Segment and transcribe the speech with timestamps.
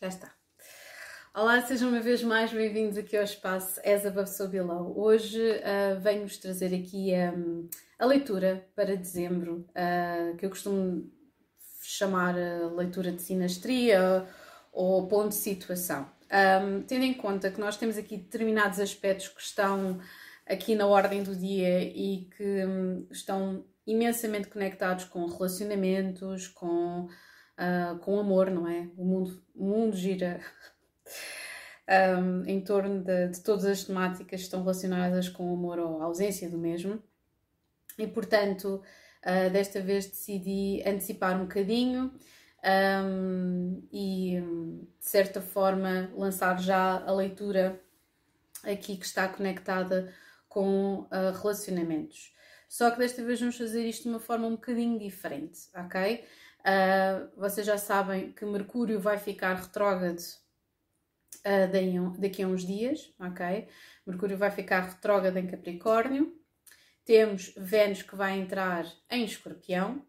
[0.00, 0.32] Já está.
[1.34, 4.98] Olá, sejam uma vez mais bem-vindos aqui ao espaço As Above So Below.
[4.98, 11.12] Hoje uh, venho-vos trazer aqui um, a leitura para dezembro, uh, que eu costumo
[11.82, 14.26] chamar a leitura de sinastria
[14.72, 16.10] ou ponto de situação.
[16.32, 20.00] Um, tendo em conta que nós temos aqui determinados aspectos que estão
[20.46, 27.06] aqui na ordem do dia e que um, estão imensamente conectados com relacionamentos, com,
[27.60, 28.88] uh, com amor, não é?
[28.96, 30.40] O mundo, o mundo gira
[32.18, 36.00] um, em torno de, de, todas as temáticas que estão relacionadas com o amor ou
[36.00, 37.02] a ausência do mesmo.
[37.98, 38.82] E portanto,
[39.24, 42.12] uh, desta vez decidi antecipar um bocadinho
[43.04, 44.40] um, e,
[44.98, 47.80] de certa forma, lançar já a leitura
[48.64, 50.12] aqui que está conectada
[50.48, 52.34] com uh, relacionamentos.
[52.68, 56.24] Só que desta vez vamos fazer isto de uma forma um bocadinho diferente, ok?
[56.60, 63.66] Uh, vocês já sabem que Mercúrio vai ficar retrógrado uh, daqui a uns dias, ok?
[64.06, 66.38] Mercúrio vai ficar retrógrado em Capricórnio.
[67.04, 70.04] Temos Vênus que vai entrar em Escorpião.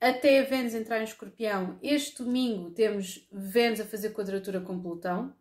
[0.00, 5.34] Até Vênus entrar em Escorpião, este domingo temos Vênus a fazer quadratura com Plutão.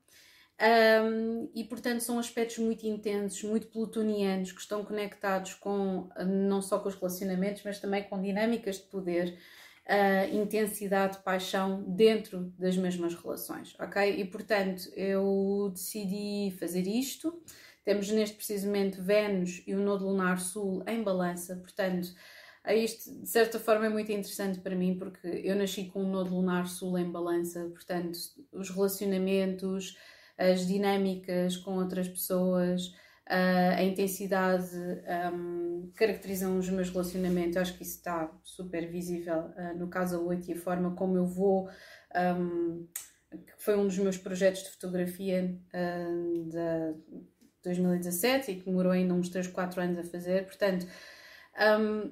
[0.57, 6.79] Um, e portanto são aspectos muito intensos, muito plutonianos, que estão conectados com não só
[6.79, 9.37] com os relacionamentos, mas também com dinâmicas de poder
[9.87, 14.19] uh, intensidade, paixão dentro das mesmas relações, ok?
[14.19, 17.41] E portanto eu decidi fazer isto.
[17.83, 22.07] Temos neste precisamente Vênus e o Nodo Lunar Sul em balança, portanto,
[22.67, 26.33] isto de certa forma é muito interessante para mim porque eu nasci com o Nodo
[26.33, 28.17] Lunar Sul em balança, portanto,
[28.51, 29.95] os relacionamentos,
[30.35, 32.91] as dinâmicas com outras pessoas,
[33.29, 34.75] uh, a intensidade
[35.33, 37.55] um, caracterizam os meus relacionamentos.
[37.55, 41.17] Eu acho que isso está super visível uh, no caso 8 e a forma como
[41.17, 41.69] eu vou.
[42.15, 42.87] Um,
[43.57, 46.95] foi um dos meus projetos de fotografia uh, de
[47.63, 50.45] 2017 e que demorou ainda uns 3, 4 anos a fazer.
[50.45, 50.87] Portanto,
[51.79, 52.11] um,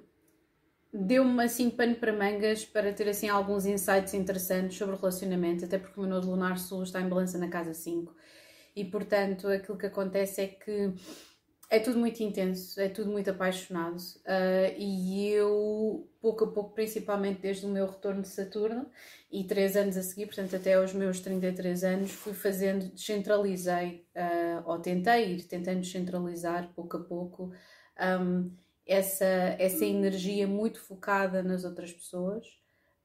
[0.94, 5.78] deu-me assim pano para mangas para ter assim alguns insights interessantes sobre o relacionamento, até
[5.78, 8.14] porque o meu nodo lunar sul está em balança na casa 5
[8.76, 10.94] e portanto aquilo que acontece é que
[11.74, 13.98] é tudo muito intenso, é tudo muito apaixonado.
[13.98, 18.86] Uh, e eu pouco a pouco, principalmente desde o meu retorno de Saturno
[19.32, 24.70] e três anos a seguir, portanto até aos meus 33 anos, fui fazendo, descentralizei uh,
[24.70, 27.52] ou tentei ir tentando descentralizar pouco a pouco
[28.22, 28.56] um,
[28.86, 29.26] essa,
[29.58, 32.46] essa energia muito focada nas outras pessoas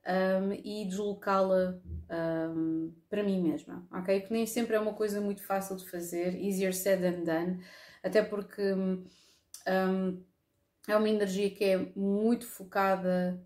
[0.08, 1.78] um, e deslocá-la
[2.10, 4.22] um, para mim mesma, ok?
[4.22, 7.62] Que nem sempre é uma coisa muito fácil de fazer, easier said than done,
[8.02, 9.04] até porque um,
[10.88, 13.38] é uma energia que é muito focada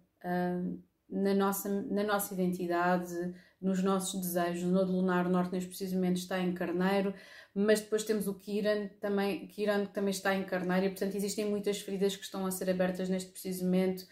[1.11, 4.63] na, nossa, na nossa identidade, nos nossos desejos.
[4.63, 7.13] O nodo lunar norte, neste precisamente, está em Carneiro,
[7.53, 11.51] mas depois temos o Kiran também, Kiran que também está em Carneiro, e portanto existem
[11.51, 14.07] muitas feridas que estão a ser abertas neste precisamente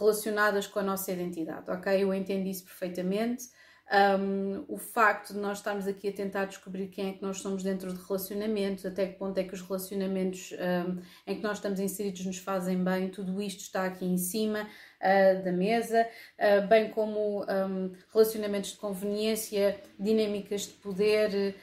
[0.00, 2.02] relacionadas com a nossa identidade, ok?
[2.02, 3.44] Eu entendo isso perfeitamente.
[3.92, 7.64] Um, o facto de nós estarmos aqui a tentar descobrir quem é que nós somos
[7.64, 11.80] dentro de relacionamentos, até que ponto é que os relacionamentos um, em que nós estamos
[11.80, 16.06] inseridos nos fazem bem, tudo isto está aqui em cima uh, da mesa,
[16.38, 21.56] uh, bem como um, relacionamentos de conveniência, dinâmicas de poder,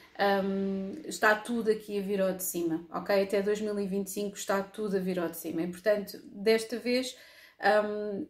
[1.05, 3.23] está tudo aqui a vir ao de cima, ok?
[3.23, 7.15] Até 2025 está tudo a vir ao de cima e, portanto, desta vez
[7.61, 8.27] um,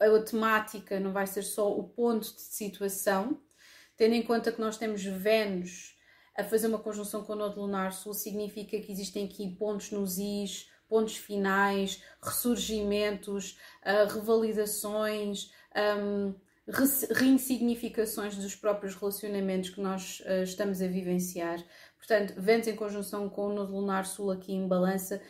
[0.00, 3.40] a temática não vai ser só o ponto de situação,
[3.96, 5.96] tendo em conta que nós temos Vênus
[6.36, 10.18] a fazer uma conjunção com o Nodo Lunar Sul, significa que existem aqui pontos nos
[10.18, 15.50] is, pontos finais, ressurgimentos, uh, revalidações,
[16.00, 16.34] um,
[17.12, 21.58] reinsignificações dos próprios relacionamentos que nós uh, estamos a vivenciar.
[21.96, 25.20] Portanto, Vênus em conjunção com o Nodo Lunar Sul aqui em balança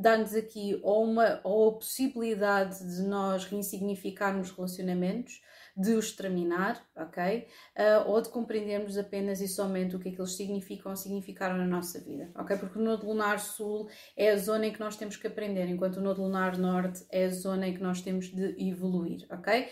[0.00, 5.42] dá-nos aqui ou, uma, ou a possibilidade de nós reinsignificarmos relacionamentos,
[5.76, 7.46] de os terminar, ok?
[7.76, 11.56] Uh, ou de compreendermos apenas e somente o que é que eles significam ou significaram
[11.56, 12.56] na nossa vida, ok?
[12.56, 15.98] Porque o Nodo Lunar Sul é a zona em que nós temos que aprender, enquanto
[15.98, 19.68] o Nodo Lunar Norte é a zona em que nós temos de evoluir, ok?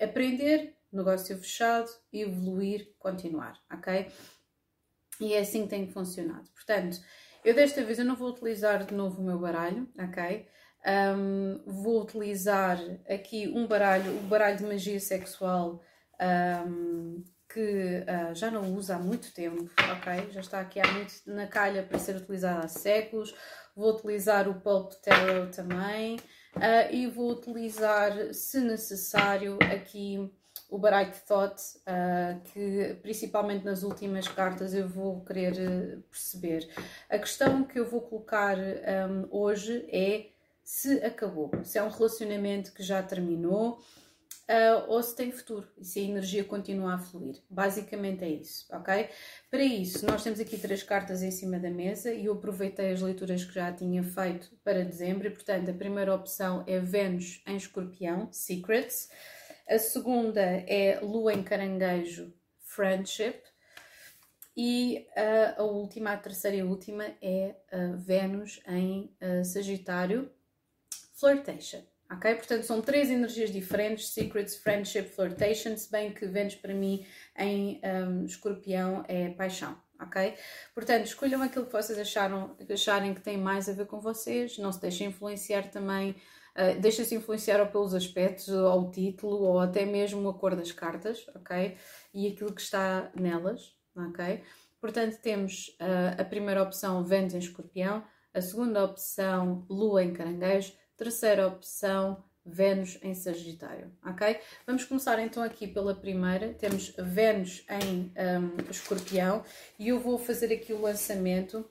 [0.00, 4.08] Aprender, negócio fechado, evoluir, continuar, ok?
[5.20, 6.48] E é assim que tem funcionado.
[6.54, 6.98] Portanto,
[7.46, 10.48] eu desta vez eu não vou utilizar de novo o meu baralho, ok?
[10.84, 12.76] Um, vou utilizar
[13.08, 15.80] aqui um baralho, o baralho de magia sexual
[16.66, 20.32] um, que uh, já não uso há muito tempo, ok?
[20.32, 23.32] Já está aqui há muito na calha para ser utilizado há séculos.
[23.76, 26.16] Vou utilizar o Pulp Tarot também
[26.56, 30.32] uh, e vou utilizar, se necessário, aqui
[30.68, 36.68] o Bright Thought, uh, que principalmente nas últimas cartas eu vou querer uh, perceber.
[37.08, 40.26] A questão que eu vou colocar um, hoje é
[40.62, 43.78] se acabou, se é um relacionamento que já terminou,
[44.48, 47.36] uh, ou se tem futuro e se a energia continua a fluir.
[47.48, 49.08] Basicamente é isso, ok?
[49.50, 53.02] Para isso, nós temos aqui três cartas em cima da mesa e eu aproveitei as
[53.02, 57.56] leituras que já tinha feito para dezembro e, portanto, a primeira opção é Vênus em
[57.56, 59.08] Escorpião, Secrets.
[59.68, 63.42] A segunda é Lua em Caranguejo, Friendship.
[64.56, 70.30] E uh, a última, a terceira e última é uh, Vênus em uh, Sagitário,
[71.14, 71.82] Flirtation.
[72.10, 72.32] Ok?
[72.36, 75.76] Portanto, são três energias diferentes: Secrets, Friendship, Flirtation.
[75.76, 77.04] Se bem que Vênus, para mim,
[77.36, 79.76] em um, Escorpião, é paixão.
[80.00, 80.34] Ok?
[80.74, 84.58] Portanto, escolham aquilo que vocês acharam, acharem que tem mais a ver com vocês.
[84.58, 86.14] Não se deixem influenciar também.
[86.56, 90.72] Uh, Deixem-se influenciar ou pelos aspectos, ou o título, ou até mesmo a cor das
[90.72, 91.76] cartas, ok?
[92.14, 94.42] E aquilo que está nelas, ok?
[94.80, 100.72] Portanto, temos uh, a primeira opção, Vênus em Escorpião, a segunda opção, Lua em Caranguejo,
[100.96, 104.38] Terceira opção, Vênus em Sagitário, ok?
[104.64, 106.54] Vamos começar então aqui pela primeira.
[106.54, 109.42] Temos Vênus em um, Escorpião
[109.78, 111.68] e eu vou fazer aqui o lançamento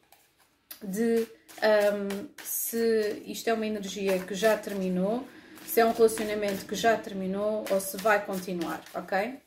[0.84, 1.28] de
[1.62, 5.28] um, se isto é uma energia que já terminou,
[5.66, 9.40] se é um relacionamento que já terminou ou se vai continuar, ok?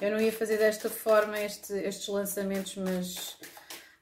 [0.00, 3.36] Eu não ia fazer desta forma este, estes lançamentos, mas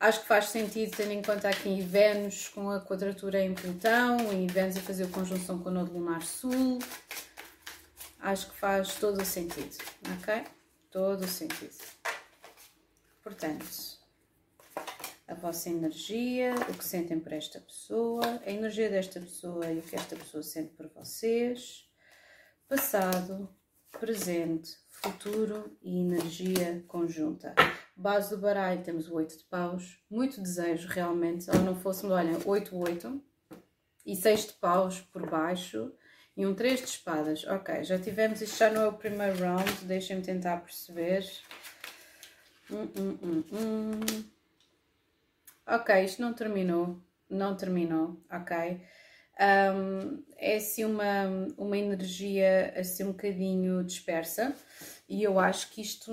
[0.02, 4.48] Acho que faz sentido, tendo em conta aqui Vênus com a quadratura em Plutão e
[4.48, 6.80] Vênus a fazer conjunção com o Nodo Lunar Sul.
[8.18, 9.78] Acho que faz todo o sentido,
[10.18, 10.42] ok?
[10.90, 11.76] Todo o sentido.
[13.22, 13.64] Portanto,
[15.32, 19.82] a vossa energia, o que sentem por esta pessoa, a energia desta pessoa e o
[19.82, 21.88] que esta pessoa sente por vocês,
[22.68, 23.48] passado,
[23.98, 27.54] presente, futuro e energia conjunta.
[27.96, 32.38] Base do baralho temos o 8 de paus, muito desejo realmente, ela não fosse, olha,
[32.44, 33.22] 8, 8
[34.04, 35.94] e 6 de paus por baixo
[36.36, 37.44] e um 3 de espadas.
[37.44, 41.26] Ok, já tivemos, isto já não é o primeiro round, deixem-me tentar perceber.
[42.70, 44.41] Hum, hum, hum, hum.
[45.66, 47.00] Ok, isto não terminou,
[47.30, 48.80] não terminou, ok.
[49.40, 51.24] Um, é assim uma,
[51.56, 54.54] uma energia assim um bocadinho dispersa
[55.08, 56.12] e eu acho que isto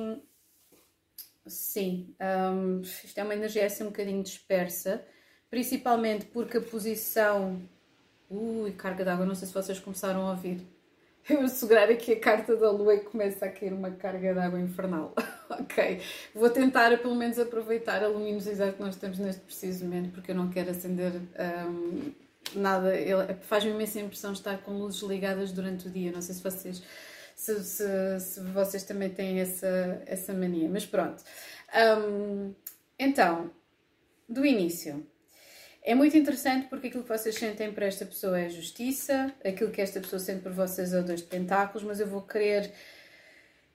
[1.48, 5.04] Sim, um, isto é uma energia assim um bocadinho dispersa,
[5.50, 7.60] principalmente porque a posição.
[8.30, 10.62] Ui, carga d'água, não sei se vocês começaram a ouvir.
[11.30, 14.60] Eu vou segurar aqui a carta da lua e começa a cair uma carga d'água
[14.60, 15.16] infernal.
[15.62, 16.02] ok,
[16.34, 20.36] vou tentar pelo menos aproveitar a luminosidade que nós temos neste preciso momento, porque eu
[20.36, 21.14] não quero acender
[21.68, 22.12] um,
[22.56, 22.92] nada.
[23.42, 26.12] Faz-me imensa impressão estar com luzes ligadas durante o dia.
[26.12, 26.84] Não sei se vocês
[27.40, 30.68] se, se, se vocês também têm essa, essa mania.
[30.70, 31.24] Mas pronto.
[31.74, 32.54] Um,
[32.98, 33.50] então,
[34.28, 35.06] do início.
[35.82, 39.82] É muito interessante porque aquilo que vocês sentem por esta pessoa é justiça, aquilo que
[39.82, 42.72] esta pessoa sente por vocês é o dois de pentáculos, mas eu vou querer.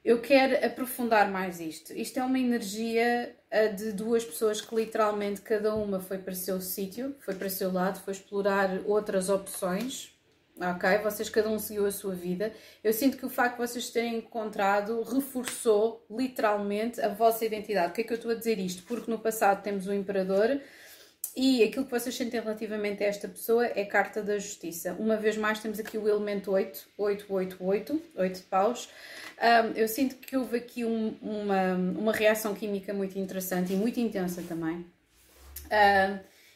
[0.05, 1.95] Eu quero aprofundar mais isto.
[1.95, 3.35] Isto é uma energia
[3.75, 7.51] de duas pessoas que literalmente cada uma foi para o seu sítio, foi para o
[7.51, 10.15] seu lado, foi explorar outras opções,
[10.61, 10.99] ok?
[10.99, 12.53] Vocês cada um seguiu a sua vida.
[12.83, 17.89] Eu sinto que o facto de vocês terem encontrado reforçou literalmente a vossa identidade.
[17.89, 18.83] Por que é que eu estou a dizer isto?
[18.83, 20.61] Porque no passado temos o Imperador
[21.37, 24.93] e aquilo que vocês sentem relativamente a esta pessoa é carta da justiça.
[24.93, 28.89] Uma vez mais temos aqui o elemento 8, 8, 8, 8, 8 de paus.
[29.41, 33.99] Um, eu sinto que houve aqui um, uma, uma reação química muito interessante e muito
[33.99, 34.87] intensa também.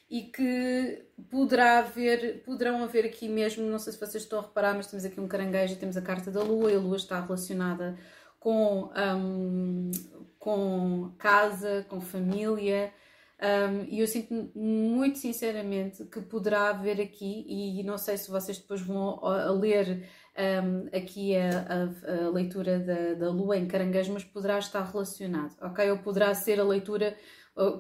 [0.09, 4.75] E que poderá haver, poderão haver aqui mesmo, não sei se vocês estão a reparar,
[4.75, 7.21] mas temos aqui um caranguejo e temos a carta da lua, e a lua está
[7.21, 7.99] relacionada
[8.39, 9.91] com, um,
[10.39, 12.93] com casa, com família,
[13.41, 18.59] um, e eu sinto muito sinceramente que poderá haver aqui, e não sei se vocês
[18.59, 24.13] depois vão a, ler um, aqui a, a, a leitura da, da lua em caranguejo,
[24.13, 25.91] mas poderá estar relacionado, ok?
[25.91, 27.17] Ou poderá ser a leitura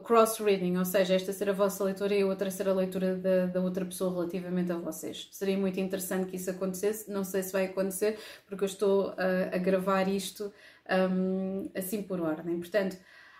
[0.03, 3.47] cross-reading, ou seja, esta ser a vossa leitura e a outra ser a leitura da,
[3.47, 5.29] da outra pessoa relativamente a vocês.
[5.31, 9.55] Seria muito interessante que isso acontecesse, não sei se vai acontecer, porque eu estou a,
[9.55, 10.53] a gravar isto
[11.12, 12.59] um, assim por ordem.
[12.59, 12.97] Portanto,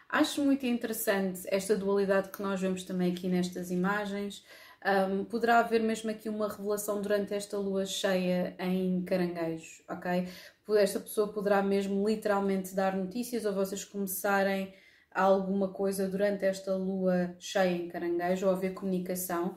[0.09, 4.45] acho muito interessante esta dualidade que nós vemos também aqui nestas imagens.
[4.85, 10.29] Um, poderá haver mesmo aqui uma revelação durante esta lua cheia em caranguejos, ok?
[10.77, 14.73] Esta pessoa poderá mesmo literalmente dar notícias ou vocês começarem
[15.11, 19.57] alguma coisa durante esta lua cheia em caranguejo ou haver comunicação,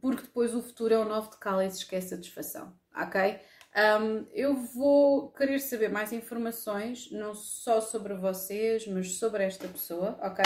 [0.00, 3.38] porque depois o futuro é o novo de cálice, esquece a satisfação, ok?
[3.74, 10.18] Um, eu vou querer saber mais informações, não só sobre vocês, mas sobre esta pessoa,
[10.20, 10.44] ok?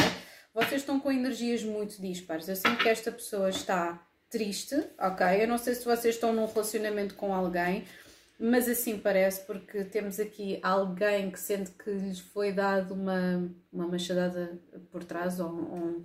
[0.55, 2.49] Vocês estão com energias muito dispares.
[2.49, 5.43] Eu sinto que esta pessoa está triste, ok?
[5.43, 7.85] Eu não sei se vocês estão num relacionamento com alguém,
[8.39, 13.89] mas assim parece, porque temos aqui alguém que sente que lhes foi dado uma, uma
[13.89, 14.59] machadada
[14.93, 16.05] por trás, ou um,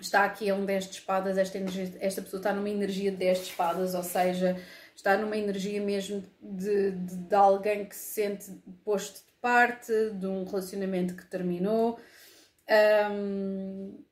[0.00, 3.18] está aqui a um 10 de espadas, esta, energia, esta pessoa está numa energia de
[3.18, 4.60] 10 de espadas, ou seja,
[4.94, 8.50] está numa energia mesmo de, de, de alguém que se sente
[8.84, 11.98] posto de parte, de um relacionamento que terminou.
[13.10, 14.04] Um,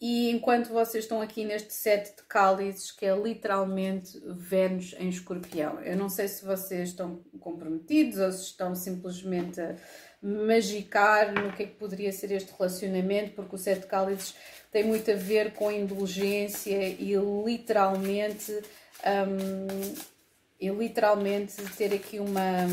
[0.00, 5.80] e enquanto vocês estão aqui neste set de cálices, que é literalmente Vênus em escorpião,
[5.80, 9.74] eu não sei se vocês estão comprometidos ou se estão simplesmente a
[10.22, 14.36] magicar no que é que poderia ser este relacionamento, porque o set de cálices
[14.70, 20.17] tem muito a ver com indulgência e literalmente um,
[20.60, 22.66] e literalmente ter aqui uma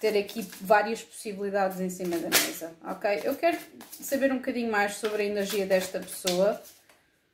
[0.00, 3.20] ter aqui várias possibilidades em cima da mesa, ok?
[3.22, 3.58] Eu quero
[4.00, 6.60] saber um bocadinho mais sobre a energia desta pessoa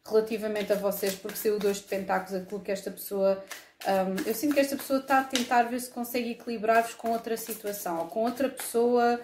[0.05, 3.45] relativamente a vocês, porque o dois de pentáculos, aquilo que esta pessoa
[3.85, 7.37] um, eu sinto que esta pessoa está a tentar ver se consegue equilibrar-vos com outra
[7.37, 9.21] situação, ou com outra pessoa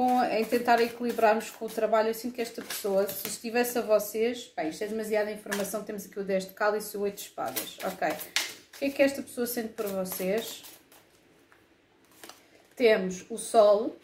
[0.00, 2.14] com, em tentar equilibrarmos com o trabalho.
[2.14, 6.18] Sinto que esta pessoa, se estivesse a vocês, pá, isto é demasiada informação, temos aqui
[6.18, 8.08] o 10 de cálice e o 8 de espadas, ok?
[8.08, 10.62] O que é que esta pessoa sente por vocês?
[12.74, 13.94] Temos o Sol,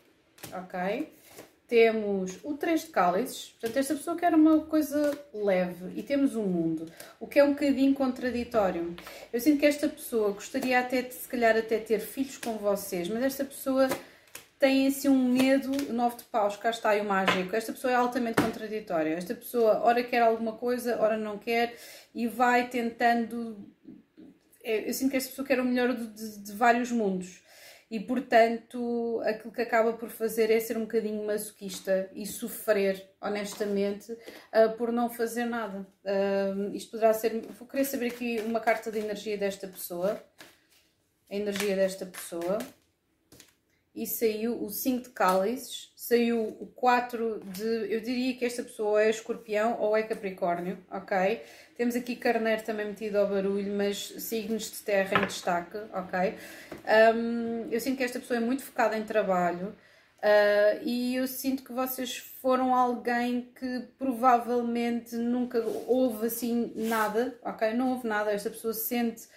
[0.53, 1.11] ok?
[1.67, 6.43] Temos o 3 de cálices, portanto esta pessoa quer uma coisa leve, e temos o
[6.43, 8.95] mundo, o que é um bocadinho contraditório.
[9.33, 13.09] Eu sinto que esta pessoa gostaria até de, se calhar, até ter filhos com vocês,
[13.09, 13.88] mas esta pessoa
[14.59, 17.55] têm assim um medo, nove de paus, cá está aí o mágico.
[17.55, 19.15] Esta pessoa é altamente contraditória.
[19.15, 21.77] Esta pessoa, ora quer alguma coisa, ora não quer,
[22.15, 23.71] e vai tentando.
[24.63, 27.43] É, eu sinto que esta pessoa quer o melhor de, de, de vários mundos.
[27.89, 34.11] E portanto, aquilo que acaba por fazer é ser um bocadinho masoquista e sofrer, honestamente,
[34.13, 35.87] uh, por não fazer nada.
[36.05, 37.43] Uh, isto poderá ser.
[37.59, 40.21] Vou querer saber aqui uma carta de energia desta pessoa.
[41.31, 42.59] A energia desta pessoa
[43.97, 47.93] e saiu o 5 de cálices, saiu o 4 de.
[47.93, 51.43] Eu diria que esta pessoa é escorpião ou é capricórnio, ok?
[51.76, 56.35] Temos aqui carneiro também metido ao barulho, mas signos de terra em destaque, ok?
[57.17, 59.75] Um, eu sinto que esta pessoa é muito focada em trabalho.
[60.19, 67.73] Uh, e eu sinto que vocês foram alguém que provavelmente nunca houve assim nada, ok?
[67.75, 69.29] Não houve nada, esta pessoa sente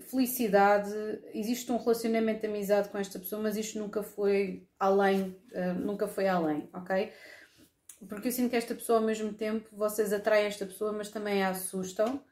[0.00, 0.92] felicidade,
[1.32, 6.06] existe um relacionamento de amizade com esta pessoa, mas isto nunca foi além, uh, nunca
[6.06, 7.12] foi além, ok?
[8.08, 11.42] Porque eu sinto que esta pessoa, ao mesmo tempo, vocês atraem esta pessoa, mas também
[11.42, 12.22] a assustam.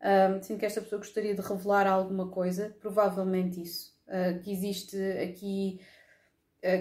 [0.00, 3.92] Uh, sinto que esta pessoa gostaria de revelar alguma coisa, provavelmente isso.
[4.06, 5.80] Uh, que existe aqui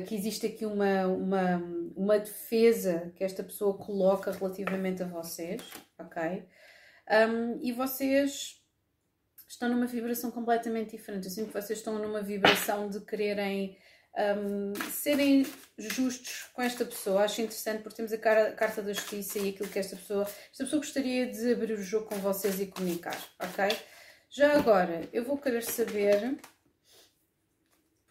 [0.08, 1.58] que existe aqui uma, uma,
[1.96, 5.60] uma defesa que esta pessoa coloca relativamente a vocês,
[5.98, 6.46] ok?
[7.10, 8.61] Um, e vocês
[9.52, 11.26] estão numa vibração completamente diferente.
[11.26, 13.78] Eu sinto que vocês estão numa vibração de quererem
[14.18, 15.46] um, serem
[15.78, 17.24] justos com esta pessoa.
[17.24, 20.24] Acho interessante porque temos a, cara, a carta da justiça e aquilo que esta pessoa.
[20.24, 23.78] Esta pessoa gostaria de abrir o jogo com vocês e comunicar, ok?
[24.30, 26.38] Já agora, eu vou querer saber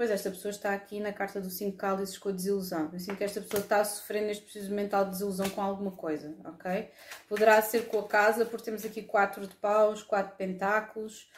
[0.00, 2.88] Pois esta pessoa está aqui na carta do 5 cálices com a desilusão.
[2.90, 5.90] Eu sinto que esta pessoa está a sofrer neste preciso mental de desilusão com alguma
[5.90, 6.88] coisa, ok?
[7.28, 11.30] Poderá ser com a casa, porque temos aqui 4 de paus, 4 de pentáculos.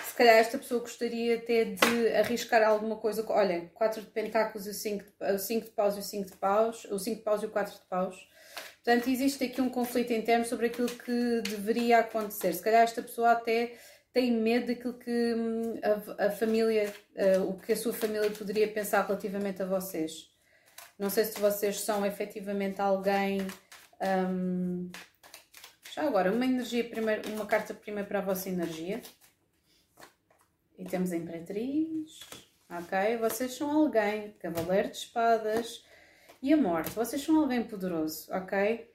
[0.00, 3.26] Se calhar esta pessoa gostaria até de arriscar alguma coisa.
[3.28, 6.30] Olha, 4 de pentáculos e o 5 de, o 5 de paus e o 5
[6.30, 6.84] de paus.
[6.84, 8.28] O 5 de paus e o 4 de paus.
[8.84, 12.52] Portanto, existe aqui um conflito interno sobre aquilo que deveria acontecer.
[12.52, 13.76] Se calhar esta pessoa até
[14.12, 15.80] tem medo daquilo que hum,
[16.18, 20.30] a, a família, uh, o que a sua família poderia pensar relativamente a vocês.
[20.98, 23.40] Não sei se vocês são efetivamente alguém.
[24.00, 24.90] Um,
[25.94, 29.00] já agora, uma energia primeiro, uma carta primeiro para a vossa energia.
[30.78, 32.20] E temos a Imperatriz.
[32.70, 33.16] Ok?
[33.18, 35.84] Vocês são alguém, Cavaleiro de Espadas
[36.42, 36.90] e a Morte.
[36.90, 38.91] Vocês são alguém poderoso, ok?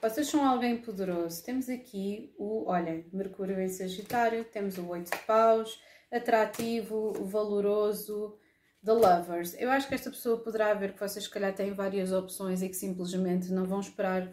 [0.00, 1.42] Vocês são alguém poderoso.
[1.44, 5.78] Temos aqui o, olhem, Mercúrio em Sagitário, temos o oito de paus,
[6.10, 8.38] atrativo, valoroso,
[8.84, 9.54] The Lovers.
[9.58, 12.68] Eu acho que esta pessoa poderá ver que vocês, se calhar, têm várias opções e
[12.68, 14.32] que simplesmente não vão esperar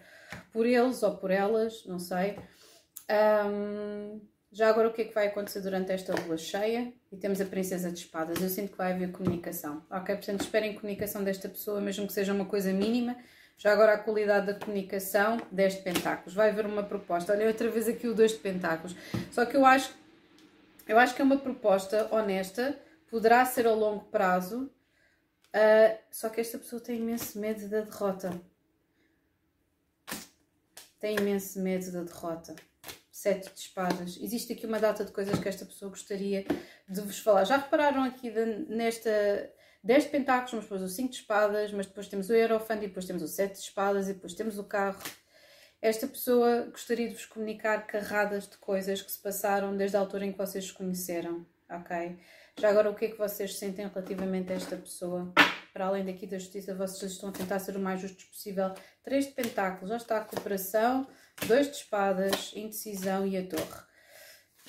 [0.53, 2.39] por eles ou por elas, não sei.
[3.09, 4.21] Um,
[4.51, 6.93] já agora, o que é que vai acontecer durante esta lua cheia?
[7.11, 8.41] E temos a Princesa de Espadas.
[8.41, 9.85] Eu sinto que vai haver comunicação.
[9.91, 10.15] Ok?
[10.15, 13.17] Portanto, esperem comunicação desta pessoa, mesmo que seja uma coisa mínima
[13.57, 16.35] Já agora a qualidade da comunicação, 10 de pentáculos.
[16.35, 17.33] Vai haver uma proposta.
[17.33, 18.95] Olha outra vez aqui o 2 de pentáculos.
[19.31, 19.91] Só que eu acho,
[20.87, 24.69] eu acho que é uma proposta honesta, poderá ser a longo prazo,
[25.55, 28.39] uh, só que esta pessoa tem imenso medo da derrota.
[30.99, 32.55] Tem imenso medo da derrota.
[33.11, 34.19] Sete de espadas.
[34.21, 36.45] Existe aqui uma data de coisas que esta pessoa gostaria
[36.87, 37.43] de vos falar.
[37.43, 39.09] Já repararam aqui de, nesta
[39.87, 42.87] 10 de pentáculos, mas depois o 5 de espadas, mas depois temos o Eurofund e
[42.89, 45.01] depois temos o 7 de espadas e depois temos o carro.
[45.81, 50.25] Esta pessoa gostaria de vos comunicar carradas de coisas que se passaram desde a altura
[50.25, 52.19] em que vocês se conheceram, ok?
[52.59, 55.31] Já agora, o que é que vocês sentem relativamente a esta pessoa?
[55.71, 58.73] Para além daqui da justiça, vocês estão a tentar ser o mais justos possível.
[59.05, 61.07] 3 de pentáculos, já está a cooperação,
[61.45, 63.87] 2 de espadas, indecisão e a torre.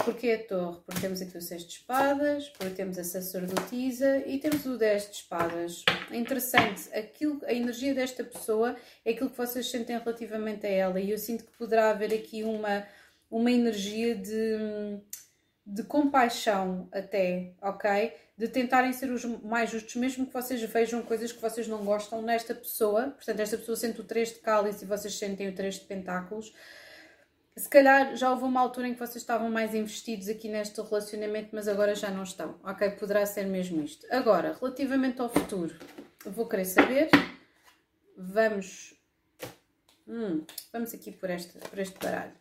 [0.05, 0.81] Porquê a torre?
[0.87, 5.11] Porque temos aqui o 6 de espadas, porque temos a sacerdotisa e temos o 10
[5.11, 5.85] de espadas.
[6.11, 11.00] É interessante, aquilo, a energia desta pessoa é aquilo que vocês sentem relativamente a ela
[11.00, 12.87] e eu sinto que poderá haver aqui uma,
[13.31, 15.00] uma energia de,
[15.67, 18.12] de compaixão até, ok?
[18.37, 22.23] De tentarem ser os mais justos, mesmo que vocês vejam coisas que vocês não gostam
[22.23, 23.11] nesta pessoa.
[23.11, 26.55] Portanto, esta pessoa sente o 3 de cálice e vocês sentem o 3 de pentáculos
[27.59, 31.50] se calhar já houve uma altura em que vocês estavam mais investidos aqui neste relacionamento,
[31.53, 32.59] mas agora já não estão.
[32.62, 34.07] Ok, poderá ser mesmo isto.
[34.11, 35.77] Agora, relativamente ao futuro,
[36.25, 37.11] vou querer saber.
[38.17, 38.95] Vamos.
[40.07, 42.35] Hum, vamos aqui por este, por este baralho.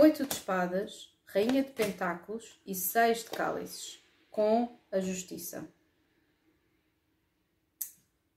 [0.00, 5.68] Oito de espadas, rainha de pentáculos e seis de cálices, com a justiça.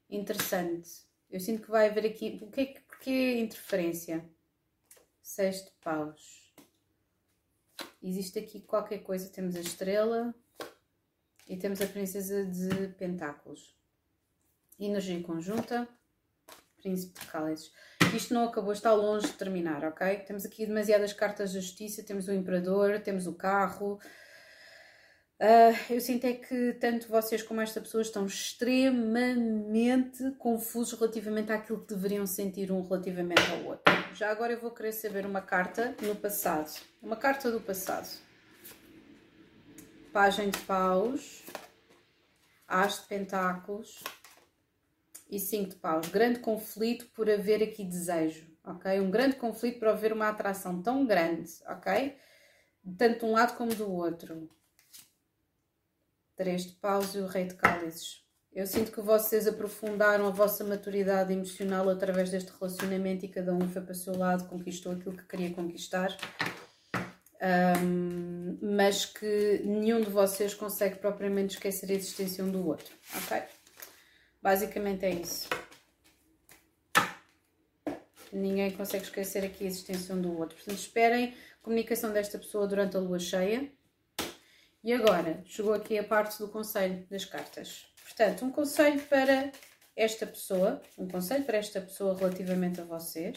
[0.09, 1.07] Interessante.
[1.29, 2.39] Eu sinto que vai haver aqui.
[2.41, 2.87] O que é que.
[2.97, 4.25] Porquê interferência?
[5.27, 6.55] Seis de paus.
[8.01, 10.33] Existe aqui qualquer coisa, temos a estrela
[11.49, 13.75] e temos a princesa de pentáculos.
[14.79, 15.85] Energia conjunta,
[16.77, 17.73] príncipe de cálices.
[18.15, 20.19] Isto não acabou, está longe de terminar, ok?
[20.19, 23.99] Temos aqui demasiadas cartas de justiça, temos o imperador, temos o carro,
[25.39, 31.85] Uh, eu sinto é que tanto vocês como esta pessoa estão extremamente confusos relativamente àquilo
[31.85, 34.06] que deveriam sentir um relativamente ao outro.
[34.13, 36.71] Já agora eu vou querer saber uma carta no passado.
[37.01, 38.07] Uma carta do passado.
[40.11, 41.43] Pagem de paus.
[42.67, 44.03] As de pentáculos.
[45.29, 46.07] E cinco de paus.
[46.09, 48.99] Grande conflito por haver aqui desejo, ok?
[48.99, 52.17] Um grande conflito por haver uma atração tão grande, ok?
[52.97, 54.49] Tanto de um lado como do outro
[56.37, 58.23] Três de paus e o rei de cálices.
[58.57, 63.69] Eu sinto que vocês aprofundaram a vossa maturidade emocional através deste relacionamento e cada um
[63.69, 66.17] foi para o seu lado, conquistou aquilo que queria conquistar.
[67.39, 73.43] Um, mas que nenhum de vocês consegue propriamente esquecer a existência um do outro, ok?
[74.41, 75.47] Basicamente é isso.
[78.33, 80.55] Ninguém consegue esquecer aqui a existência um do outro.
[80.55, 83.71] Portanto, esperem comunicação desta pessoa durante a lua cheia
[84.83, 87.85] e agora, chegou aqui a parte do conselho das cartas.
[88.17, 89.51] Portanto, um conselho para
[89.95, 93.35] esta pessoa, um conselho para esta pessoa relativamente a vocês.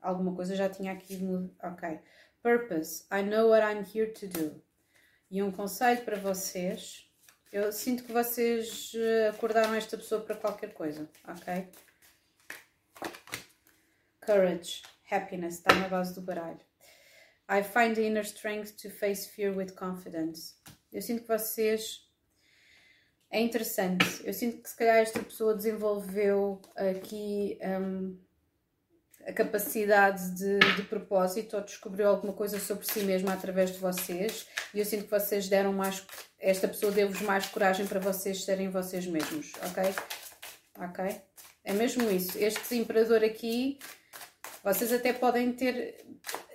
[0.00, 1.20] Alguma coisa já tinha aqui.
[1.62, 2.00] Ok.
[2.42, 3.04] Purpose.
[3.12, 4.60] I know what I'm here to do.
[5.30, 7.08] E um conselho para vocês.
[7.52, 11.68] Eu sinto que vocês eh, acordaram esta pessoa para qualquer coisa, ok?
[14.26, 16.60] Courage, happiness, está na base do baralho.
[17.48, 20.56] I find the inner strength to face fear with confidence.
[20.92, 22.10] Eu sinto que vocês.
[23.32, 24.04] É interessante.
[24.24, 28.14] Eu sinto que se calhar esta pessoa desenvolveu aqui um,
[29.26, 34.46] a capacidade de, de propósito ou descobriu alguma coisa sobre si mesma através de vocês.
[34.74, 36.06] E eu sinto que vocês deram mais.
[36.38, 39.82] Esta pessoa deu-vos mais coragem para vocês serem vocês mesmos, ok?
[40.78, 41.22] Ok?
[41.64, 42.36] É mesmo isso.
[42.36, 43.78] Este imperador aqui,
[44.62, 46.04] vocês até podem ter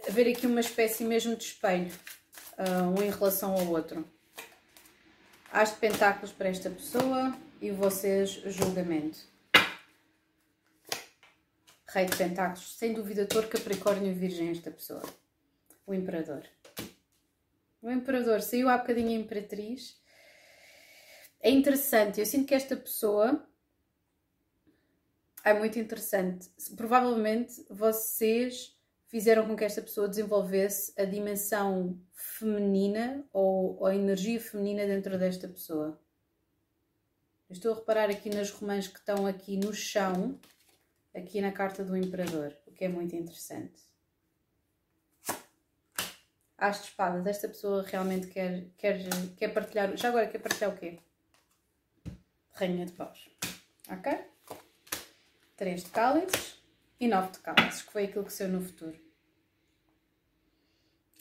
[0.08, 1.92] haver aqui uma espécie mesmo de espelho,
[2.60, 4.08] uh, um em relação ao outro.
[5.52, 9.20] As de pentáculos para esta pessoa e vocês julgamento.
[11.88, 15.04] Rei de pentáculos, sem dúvida, touro, capricórnio e virgem esta pessoa.
[15.86, 16.44] O imperador.
[17.82, 19.98] O imperador saiu há bocadinho a imperatriz.
[21.40, 23.48] É interessante, eu sinto que esta pessoa
[25.46, 26.50] é muito interessante.
[26.76, 28.77] Provavelmente vocês
[29.08, 35.18] fizeram com que esta pessoa desenvolvesse a dimensão feminina ou, ou a energia feminina dentro
[35.18, 36.00] desta pessoa.
[37.50, 40.38] Eu estou a reparar aqui nas romãs que estão aqui no chão,
[41.16, 43.82] aqui na carta do Imperador, o que é muito interessante.
[46.58, 49.00] As de espadas, esta pessoa realmente quer, quer,
[49.38, 49.96] quer partilhar.
[49.96, 51.00] Já agora quer partilhar o quê?
[52.52, 53.30] Rainha de paus.
[53.90, 54.26] Ok?
[55.56, 56.57] 3 de cálices
[57.00, 58.98] e 9 de cálices, que foi aquilo que saiu no futuro.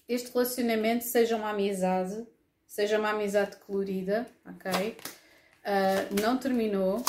[0.08, 2.26] Este relacionamento, seja uma amizade,
[2.66, 4.96] seja uma amizade colorida, ok?
[5.64, 7.04] Uh, não terminou.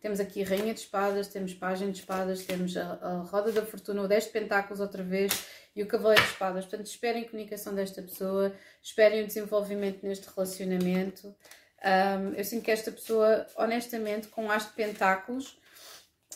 [0.00, 4.02] Temos aqui Rainha de Espadas, temos Página de Espadas, temos a, a Roda da Fortuna,
[4.02, 6.66] o 10 de Pentáculos outra vez e o Cavaleiro de Espadas.
[6.66, 11.34] Portanto, esperem comunicação desta pessoa, esperem o desenvolvimento neste relacionamento.
[11.82, 15.58] Um, eu sinto que esta pessoa, honestamente, com as de Pentáculos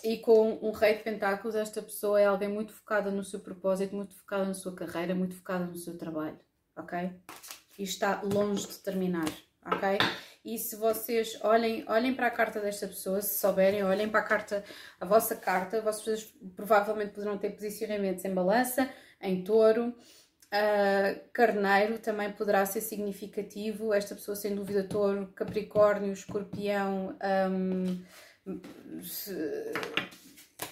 [0.03, 3.95] e com um Rei de Pentáculos, esta pessoa é alguém muito focada no seu propósito,
[3.95, 6.39] muito focada na sua carreira, muito focada no seu trabalho,
[6.77, 7.11] ok?
[7.79, 9.29] E está longe de terminar,
[9.65, 9.99] ok?
[10.45, 14.25] E se vocês olhem, olhem para a carta desta pessoa, se souberem, olhem para a
[14.25, 14.65] carta,
[15.01, 18.89] a vossa carta, vocês provavelmente poderão ter posicionamentos em balança,
[19.21, 23.93] em touro, uh, carneiro também poderá ser significativo.
[23.93, 27.17] Esta pessoa, sem dúvida, touro, capricórnio, escorpião,
[27.51, 28.03] um,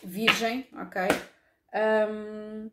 [0.03, 1.03] virgem, ok?
[1.75, 2.71] Um,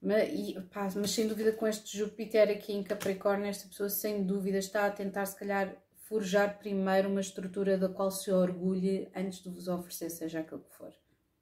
[0.00, 4.24] mas, e, pá, mas sem dúvida com este Júpiter aqui em Capricórnio, esta pessoa sem
[4.24, 5.74] dúvida está a tentar se calhar
[6.08, 10.74] forjar primeiro uma estrutura da qual se orgulhe antes de vos oferecer, seja aquilo que
[10.74, 10.92] for.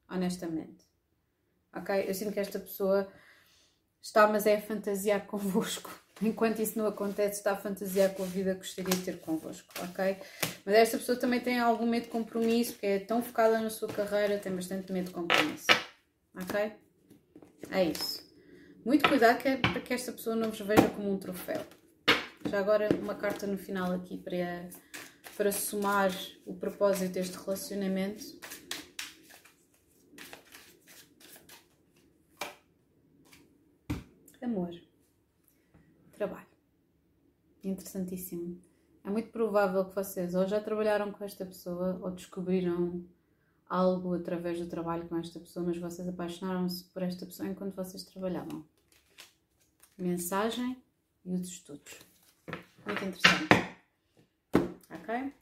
[0.09, 0.85] Honestamente.
[1.73, 2.05] Ok?
[2.07, 3.07] Eu sinto que esta pessoa
[4.01, 5.89] está, mas é a fantasiar convosco.
[6.21, 9.67] Enquanto isso não acontece, está a fantasiar com a vida que gostaria de ter convosco,
[9.83, 10.17] ok?
[10.65, 13.87] Mas esta pessoa também tem algum medo de compromisso, porque é tão focada na sua
[13.87, 15.67] carreira, tem bastante medo de compromisso,
[16.35, 16.73] ok?
[17.69, 18.25] É isso.
[18.83, 21.61] Muito cuidado que é para que esta pessoa não vos veja como um troféu.
[22.49, 24.69] Já agora uma carta no final aqui para,
[25.35, 26.11] para somar
[26.45, 28.23] o propósito deste relacionamento.
[34.41, 34.86] Amor.
[36.17, 36.47] Trabalho.
[37.63, 38.59] Interessantíssimo.
[39.03, 43.05] É muito provável que vocês ou já trabalharam com esta pessoa ou descobriram
[43.69, 48.03] algo através do trabalho com esta pessoa, mas vocês apaixonaram-se por esta pessoa enquanto vocês
[48.03, 48.65] trabalhavam.
[49.95, 50.81] Mensagem
[51.23, 51.99] e os estudos.
[52.83, 53.47] Muito interessante.
[54.89, 55.33] Ok?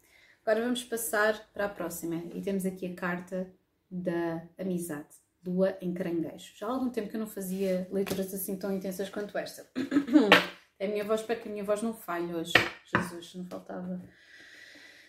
[0.42, 2.16] Agora vamos passar para a próxima.
[2.34, 3.50] E temos aqui a carta
[3.90, 5.08] da amizade.
[5.46, 6.54] Lua em caranguejo.
[6.58, 9.66] Já há algum tempo que eu não fazia leituras assim tão intensas quanto esta.
[10.80, 12.54] A minha voz, espero que a minha voz não falhe hoje.
[12.94, 14.02] Jesus, não faltava.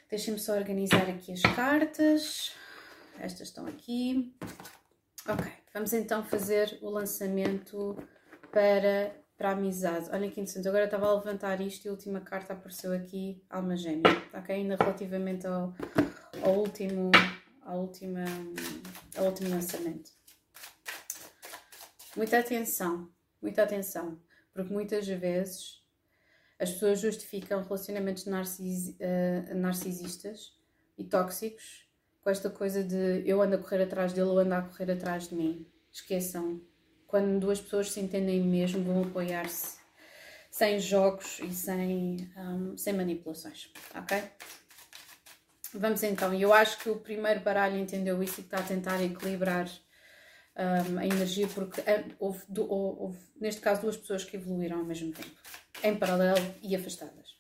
[0.09, 2.53] Deixem-me só organizar aqui as cartas.
[3.19, 4.35] Estas estão aqui.
[5.29, 7.97] Ok, vamos então fazer o lançamento
[8.53, 10.09] para para a amizade.
[10.11, 10.69] Olhem que interessante.
[10.69, 14.11] Agora estava a levantar isto e a última carta apareceu aqui, alma gêmea.
[14.33, 14.55] Ok?
[14.55, 15.75] Ainda relativamente ao,
[16.43, 17.11] ao último,
[17.63, 18.25] ao, última,
[19.17, 20.11] ao último lançamento.
[22.17, 23.11] Muita atenção,
[23.43, 24.19] muita atenção,
[24.57, 25.85] porque muitas vezes
[26.59, 30.59] as pessoas justificam relacionamentos narcis, uh, narcisistas
[30.97, 31.87] e tóxicos
[32.23, 35.29] com esta coisa de eu ando a correr atrás dele ou ando a correr atrás
[35.29, 35.65] de mim.
[35.93, 36.61] Esqueçam,
[37.07, 39.77] quando duas pessoas se entendem mesmo, vão apoiar-se
[40.51, 44.25] sem jogos e sem, um, sem manipulações, ok?
[45.75, 49.69] Vamos então, eu acho que o primeiro baralho entendeu isso e está a tentar equilibrar
[50.57, 51.83] um, a energia, porque
[52.19, 55.37] houve, houve, neste caso, duas pessoas que evoluíram ao mesmo tempo,
[55.83, 57.37] em paralelo e afastadas.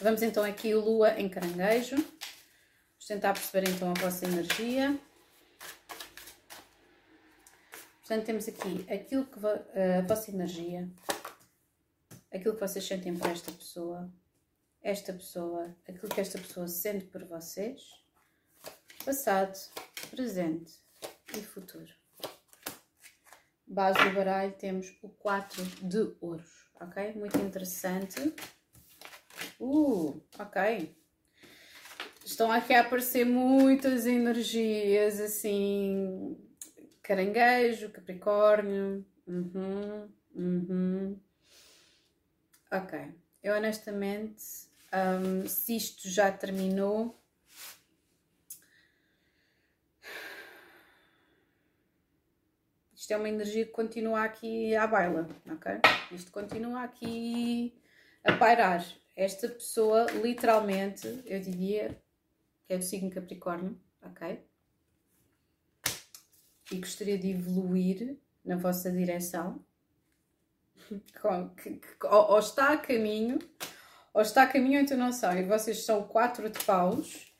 [0.00, 1.96] Vamos então aqui, Lua em caranguejo.
[1.96, 4.98] Vamos tentar perceber então a vossa energia.
[8.00, 10.88] Portanto, temos aqui aquilo que a vossa energia,
[12.32, 14.12] aquilo que vocês sentem por esta pessoa,
[14.82, 17.80] esta pessoa, aquilo que esta pessoa sente por vocês,
[19.04, 19.56] passado,
[20.10, 20.72] presente
[21.36, 22.01] e futuro.
[23.72, 27.14] Base do baralho temos o 4 de ouros, ok?
[27.14, 28.34] Muito interessante.
[29.58, 30.94] Uh, ok.
[32.22, 36.36] Estão aqui a aparecer muitas energias assim
[37.02, 39.06] Caranguejo, Capricórnio.
[39.26, 41.20] Uhum, uhum.
[42.70, 42.98] Ok.
[43.42, 47.21] Eu honestamente, um, se isto já terminou.
[53.02, 55.72] Isto é uma energia que continua aqui à baila, ok?
[56.12, 57.74] Isto continua aqui
[58.22, 58.86] a pairar.
[59.16, 62.00] Esta pessoa, literalmente, eu diria
[62.64, 64.40] que é do signo Capricórnio, ok?
[66.70, 69.60] e gostaria de evoluir na vossa direção,
[72.04, 73.40] ou, está a caminho,
[74.14, 77.34] ou está a caminho então não sei, vocês são quatro de paus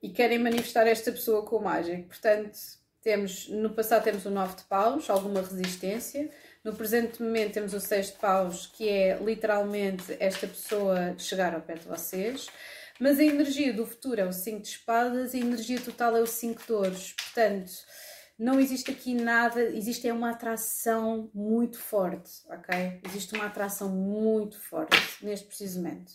[0.00, 2.04] e querem manifestar esta pessoa com mágica.
[2.04, 2.56] Portanto,
[3.02, 6.30] temos, no passado temos o nove de paus, alguma resistência.
[6.62, 11.60] No presente momento temos o seis de paus, que é literalmente esta pessoa chegar ao
[11.60, 12.46] pé de vocês.
[13.00, 16.20] Mas a energia do futuro é o 5 de espadas e a energia total é
[16.20, 17.12] o 5 de ouros.
[17.14, 17.72] Portanto,
[18.38, 23.00] não existe aqui nada, existe é uma atração muito forte, ok?
[23.04, 26.12] Existe uma atração muito forte neste preciso momento.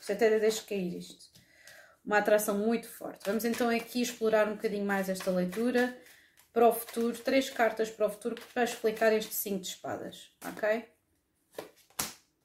[0.00, 1.26] Isto até deixo cair isto.
[2.04, 3.26] Uma atração muito forte.
[3.26, 5.96] Vamos então aqui explorar um bocadinho mais esta leitura
[6.52, 7.16] para o futuro.
[7.18, 10.84] Três cartas para o futuro para explicar este 5 de espadas, ok?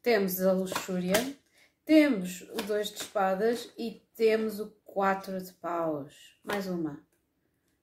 [0.02, 1.36] Temos a luxúria,
[1.84, 6.40] temos o 2 de espadas e temos o 4 de paus.
[6.44, 7.04] Mais uma.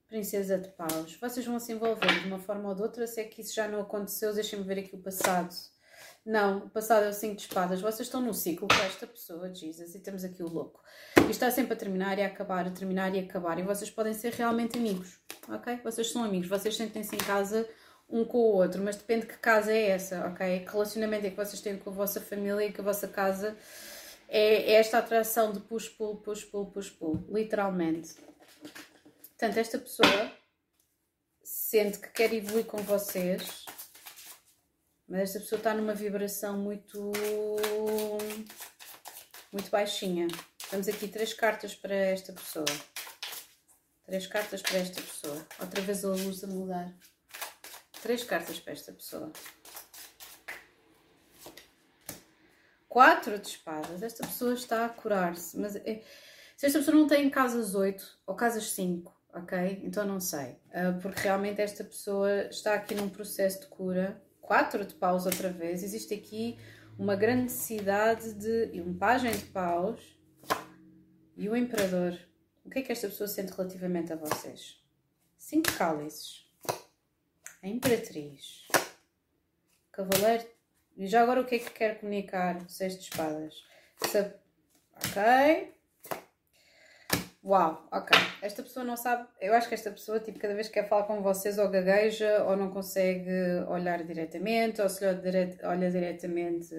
[0.07, 1.15] Princesa de paus.
[1.19, 3.07] Vocês vão se envolver de uma forma ou de outra.
[3.07, 5.53] Se é que isso já não aconteceu, deixem-me ver aqui o passado.
[6.25, 7.81] Não, o passado é o 5 de espadas.
[7.81, 10.81] Vocês estão num ciclo com esta pessoa, Jesus, e temos aqui o louco.
[11.17, 13.59] Isto está sempre a terminar e a acabar, a terminar e a acabar.
[13.59, 15.81] E vocês podem ser realmente amigos, ok?
[15.83, 17.67] Vocês são amigos, vocês sentem-se em casa
[18.09, 20.59] um com o outro, mas depende de que casa é essa, ok?
[20.59, 23.57] Que relacionamento é que vocês têm com a vossa família e com a vossa casa
[24.29, 28.15] é, é esta atração de push-pull, push-pull, push-pull, literalmente.
[29.29, 30.31] Portanto, esta pessoa
[31.43, 33.65] sente que quer evoluir com vocês,
[35.07, 37.11] mas esta pessoa está numa vibração muito
[39.51, 40.27] muito baixinha.
[40.69, 42.65] Temos aqui três cartas para esta pessoa.
[44.05, 45.47] Três cartas para esta pessoa.
[45.59, 46.91] Outra vez a luz a mudar.
[48.01, 49.31] Três cartas para esta pessoa.
[52.89, 54.01] Quatro de espadas.
[54.03, 55.57] Esta pessoa está a curar-se.
[55.57, 56.03] Mas é...
[56.57, 59.81] se esta pessoa não tem casas 8 ou casas 5, ok?
[59.83, 60.59] Então não sei.
[60.69, 64.21] Uh, porque realmente esta pessoa está aqui num processo de cura.
[64.53, 65.81] Quatro de paus outra vez.
[65.81, 66.59] Existe aqui
[66.99, 68.79] uma grande necessidade de.
[68.81, 69.99] um pajem de paus
[71.35, 72.19] e o imperador.
[72.63, 74.79] O que é que esta pessoa sente relativamente a vocês?
[75.35, 76.47] Cinco cálices.
[77.63, 78.67] A imperatriz.
[79.91, 80.45] Cavaleiro.
[80.97, 82.63] E já agora o que é que quer comunicar?
[82.69, 83.55] Seis de espadas.
[84.03, 85.73] Ok.
[87.45, 88.17] Uau, ok.
[88.41, 89.27] Esta pessoa não sabe.
[89.41, 92.41] Eu acho que esta pessoa, tipo, cada vez que quer falar com vocês, ou gagueja,
[92.45, 93.29] ou não consegue
[93.67, 96.73] olhar diretamente, ou se olha, olha diretamente,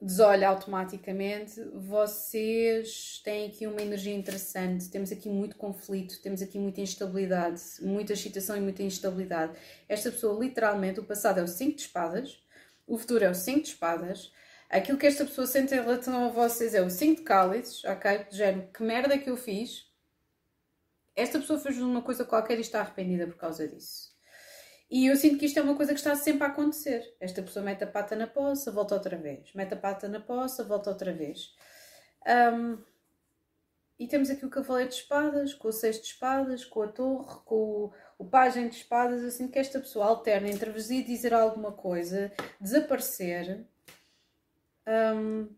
[0.00, 1.60] desolha automaticamente.
[1.74, 4.88] Vocês têm aqui uma energia interessante.
[4.88, 9.58] Temos aqui muito conflito, temos aqui muita instabilidade, muita excitação e muita instabilidade.
[9.88, 12.40] Esta pessoa, literalmente, o passado é o 5 de espadas,
[12.86, 14.32] o futuro é o 5 de espadas
[14.72, 18.24] Aquilo que esta pessoa sente em relação a vocês é o 5 de cálices, ok?
[18.24, 19.86] De género, que merda que eu fiz.
[21.14, 24.10] Esta pessoa fez uma coisa qualquer e está arrependida por causa disso.
[24.90, 27.02] E eu sinto que isto é uma coisa que está sempre a acontecer.
[27.20, 29.52] Esta pessoa mete a pata na poça, volta outra vez.
[29.54, 31.54] Mete a pata na poça, volta outra vez.
[32.26, 32.78] Um,
[33.98, 37.40] e temos aqui o cavaleiro de espadas, com o seis de espadas, com a torre,
[37.44, 39.22] com o, o pajem de espadas.
[39.22, 43.66] Eu sinto que esta pessoa alterna entre vos ir dizer alguma coisa, desaparecer
[44.86, 45.54] um,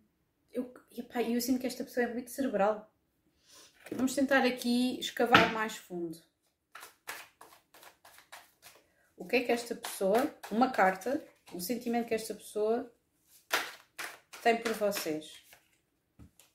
[0.52, 2.90] eu, epá, eu sinto que esta pessoa é muito cerebral.
[3.92, 6.18] Vamos tentar aqui escavar mais fundo.
[9.16, 12.92] O que é que esta pessoa, uma carta, o sentimento que esta pessoa
[14.42, 15.44] tem por vocês.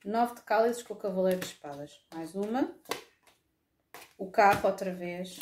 [0.05, 2.05] Nove de cálices com o cavaleiro de espadas.
[2.13, 2.73] Mais uma.
[4.17, 5.37] O carro outra vez.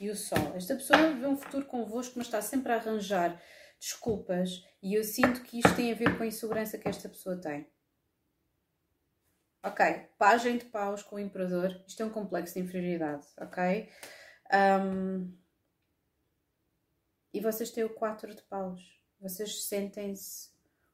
[0.00, 0.52] E o sol.
[0.56, 3.40] Esta pessoa vê um futuro convosco, mas está sempre a arranjar
[3.82, 7.36] desculpas e eu sinto que isto tem a ver com a insegurança que esta pessoa
[7.36, 7.66] tem.
[9.64, 9.84] Ok,
[10.16, 13.88] pagem de paus com o imperador, isto é um complexo de inferioridade, ok?
[14.52, 15.36] Um,
[17.34, 18.80] e vocês têm o 4 de paus,
[19.20, 20.50] vocês sentem-se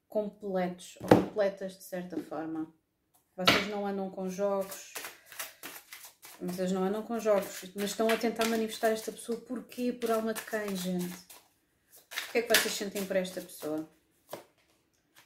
[0.08, 2.72] completos ou completas de certa forma.
[3.36, 4.94] Vocês não andam com jogos,
[6.40, 9.92] vocês não andam com jogos, mas estão a tentar manifestar esta pessoa porquê?
[9.92, 11.27] Por alma de quem, gente?
[12.28, 13.88] O que é que vocês sentem por esta pessoa?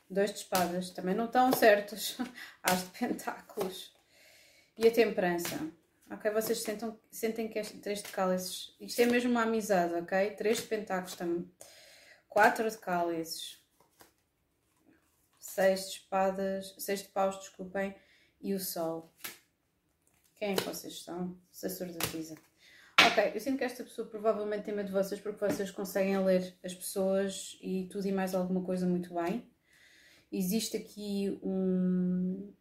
[0.09, 2.17] Dois de espadas, também não estão certos.
[2.63, 3.93] As de pentáculos.
[4.79, 5.59] E a temperança.
[6.09, 8.77] Ok, vocês sentam, sentem que este três de cálices.
[8.81, 10.31] Isto é mesmo uma amizade, ok?
[10.37, 11.51] Três de pentáculos também.
[12.29, 13.59] Quatro de cálices.
[15.41, 16.73] Seis de espadas.
[16.79, 17.97] Seis de paus, desculpem.
[18.41, 19.13] E o sol.
[20.37, 21.37] Quem é que vocês são?
[21.51, 22.37] Sacerdotisa.
[23.07, 26.55] Ok, eu sinto que esta pessoa provavelmente tem medo de vocês porque vocês conseguem ler
[26.65, 29.45] as pessoas e tudo e mais alguma coisa muito bem.
[30.31, 32.53] Existe aqui um,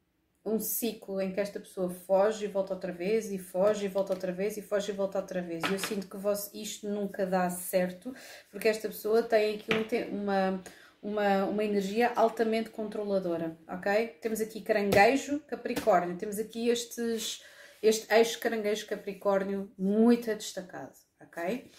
[0.43, 4.13] um ciclo em que esta pessoa foge e volta outra vez, e foge e volta
[4.13, 5.63] outra vez, e foge e volta outra vez.
[5.63, 8.13] E eu sinto que vos, isto nunca dá certo
[8.49, 10.63] porque esta pessoa tem aqui um, uma,
[11.01, 14.08] uma, uma energia altamente controladora, ok?
[14.21, 17.41] Temos aqui caranguejo, capricórnio, temos aqui estes
[17.82, 21.72] este eixo caranguejo capricórnio muito destacado, ok?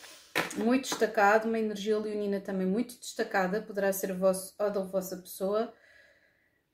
[0.56, 5.72] Muito destacado, uma energia leonina também muito destacada, poderá ser vosso, ou da vossa pessoa.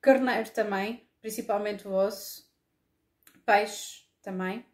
[0.01, 2.49] Carneiro também, principalmente o vosso,
[3.45, 4.65] peixe também.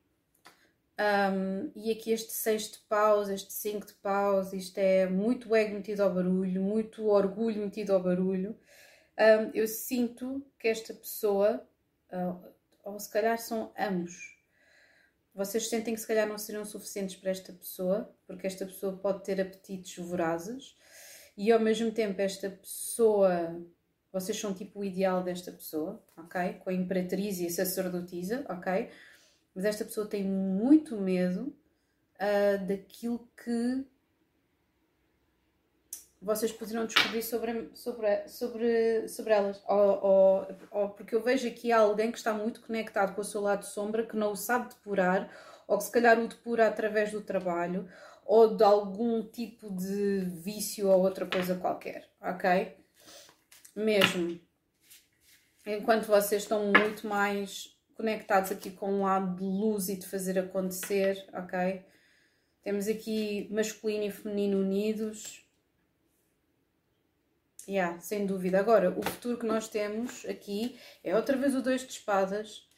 [0.97, 5.75] Um, e aqui este 6 de paus, este 5 de paus, isto é muito ego
[5.75, 8.57] metido ao barulho, muito orgulho metido ao barulho.
[9.19, 11.67] Um, eu sinto que esta pessoa,
[12.13, 14.34] uh, ou se calhar são ambos,
[15.35, 19.25] vocês sentem que se calhar não seriam suficientes para esta pessoa, porque esta pessoa pode
[19.25, 20.77] ter apetites vorazes,
[21.37, 23.61] e ao mesmo tempo esta pessoa,
[24.13, 26.55] vocês são tipo o ideal desta pessoa, ok?
[26.61, 28.91] Com a imperatriz e a sacerdotisa, ok?
[29.55, 31.57] Mas esta pessoa tem muito medo
[32.15, 33.85] uh, daquilo que
[36.25, 39.63] vocês poderiam descobrir sobre, sobre, sobre, sobre elas.
[39.69, 43.43] Ou, ou, ou, porque eu vejo aqui alguém que está muito conectado com o seu
[43.43, 45.31] lado sombra, que não o sabe depurar,
[45.69, 47.87] ou que se calhar o depura através do trabalho,
[48.25, 52.75] ou de algum tipo de vício ou outra coisa qualquer, ok?
[53.77, 54.41] Mesmo.
[55.67, 60.39] Enquanto vocês estão muito mais conectados aqui com um lado de luz e de fazer
[60.39, 61.85] acontecer, ok?
[62.63, 65.45] Temos aqui masculino e feminino unidos,
[67.67, 68.59] Yeah, sem dúvida.
[68.59, 72.69] Agora, o futuro que nós temos aqui é outra vez o dois de espadas,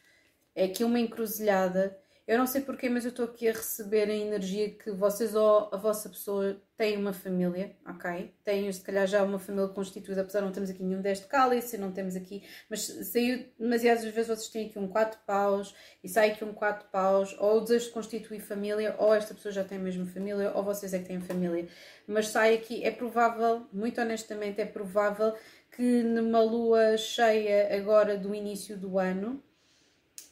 [0.55, 4.15] é aqui uma encruzilhada eu não sei porquê, mas eu estou aqui a receber a
[4.15, 8.35] energia que vocês ou a vossa pessoa têm uma família, ok?
[8.43, 11.79] Têm, se calhar, já uma família constituída, apesar de não termos aqui nenhum deste cálice,
[11.79, 16.33] não temos aqui, mas saiu demasiadas vezes vocês têm aqui um 4 paus e sai
[16.33, 19.79] aqui um 4 paus, ou o desejo de constituir família, ou esta pessoa já tem
[19.79, 21.69] mesmo família, ou vocês é que têm família.
[22.07, 25.33] Mas sai aqui, é provável, muito honestamente, é provável
[25.71, 29.43] que numa lua cheia agora do início do ano,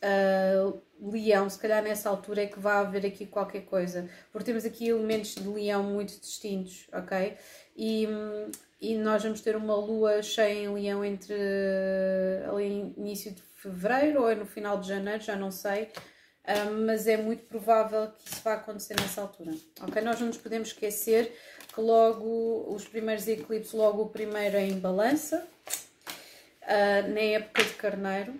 [0.04, 4.64] uh, leão, se calhar nessa altura é que vai haver aqui qualquer coisa, porque temos
[4.64, 7.36] aqui elementos de leão muito distintos, ok?
[7.76, 8.06] E,
[8.80, 11.34] e nós vamos ter uma lua cheia em leão entre
[12.48, 15.90] ali início de fevereiro ou é no final de janeiro, já não sei,
[16.44, 20.02] ah, mas é muito provável que isso vá acontecer nessa altura, ok?
[20.02, 21.34] Nós não nos podemos esquecer
[21.74, 25.46] que logo os primeiros eclipses, logo o primeiro é em balança,
[26.62, 28.34] uh, na época de carneiro,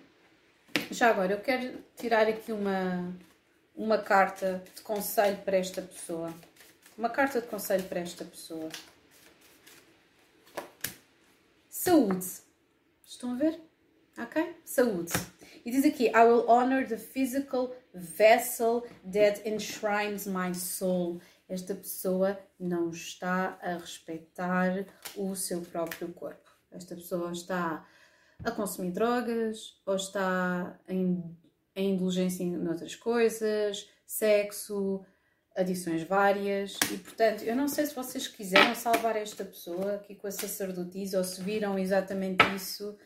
[0.90, 3.14] já agora, eu quero tirar aqui uma,
[3.75, 6.33] uma carta de conselho para esta pessoa.
[6.97, 8.68] Uma carta de conselho para esta pessoa.
[11.68, 12.27] Saúde.
[13.05, 13.61] Estão a ver?
[14.18, 14.57] Ok?
[14.64, 15.12] Saúde.
[15.64, 21.20] E diz aqui: I will honor the physical vessel that enshrines my soul.
[21.49, 26.51] Esta pessoa não está a respeitar o seu próprio corpo.
[26.70, 27.87] Esta pessoa está
[28.44, 31.22] a consumir drogas ou está em,
[31.74, 35.04] em indulgência em outras coisas, sexo,
[35.57, 40.26] adições várias e portanto eu não sei se vocês quiseram salvar esta pessoa aqui com
[40.26, 42.96] a sacerdotisa ou se viram exatamente isso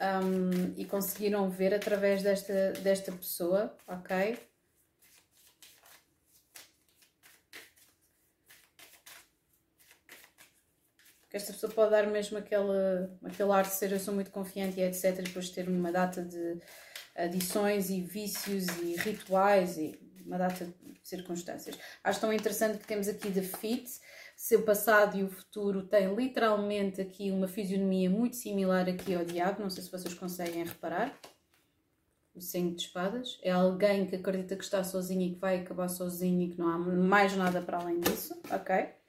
[0.00, 4.38] um, e conseguiram ver através desta, desta pessoa, ok?
[11.30, 14.80] Que esta pessoa pode dar mesmo aquele, aquele ar de ser eu sou muito confiante
[14.80, 15.20] e etc.
[15.20, 16.58] E depois ter uma data de
[17.14, 21.78] adições e vícios e rituais e uma data de circunstâncias.
[22.02, 23.88] Acho tão interessante que temos aqui The Fit,
[24.36, 29.62] seu passado e o futuro têm literalmente aqui uma fisionomia muito similar aqui ao diabo,
[29.62, 31.16] não sei se vocês conseguem reparar.
[32.34, 35.88] O cinco de espadas é alguém que acredita que está sozinho e que vai acabar
[35.88, 38.99] sozinho e que não há mais nada para além disso, ok?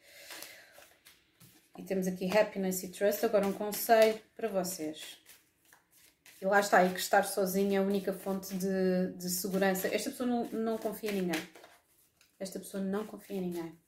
[1.81, 3.25] E temos aqui happiness e trust.
[3.25, 5.17] Agora um conselho para vocês.
[6.39, 9.87] E lá está, e que estar sozinho é a única fonte de, de segurança.
[9.87, 11.41] Esta pessoa não, não confia em ninguém.
[12.39, 13.79] Esta pessoa não confia em ninguém.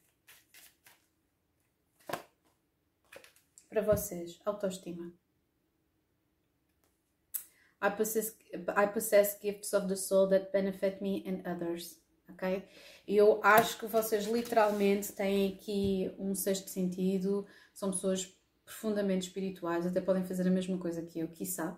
[3.70, 5.14] Para vocês, autoestima.
[7.80, 8.36] I possess,
[8.76, 12.02] I possess gifts of the soul that benefit me and others.
[12.28, 12.68] Ok?
[13.08, 20.00] Eu acho que vocês literalmente têm aqui um sexto sentido, são pessoas profundamente espirituais, até
[20.00, 21.78] podem fazer a mesma coisa que eu, quiçá.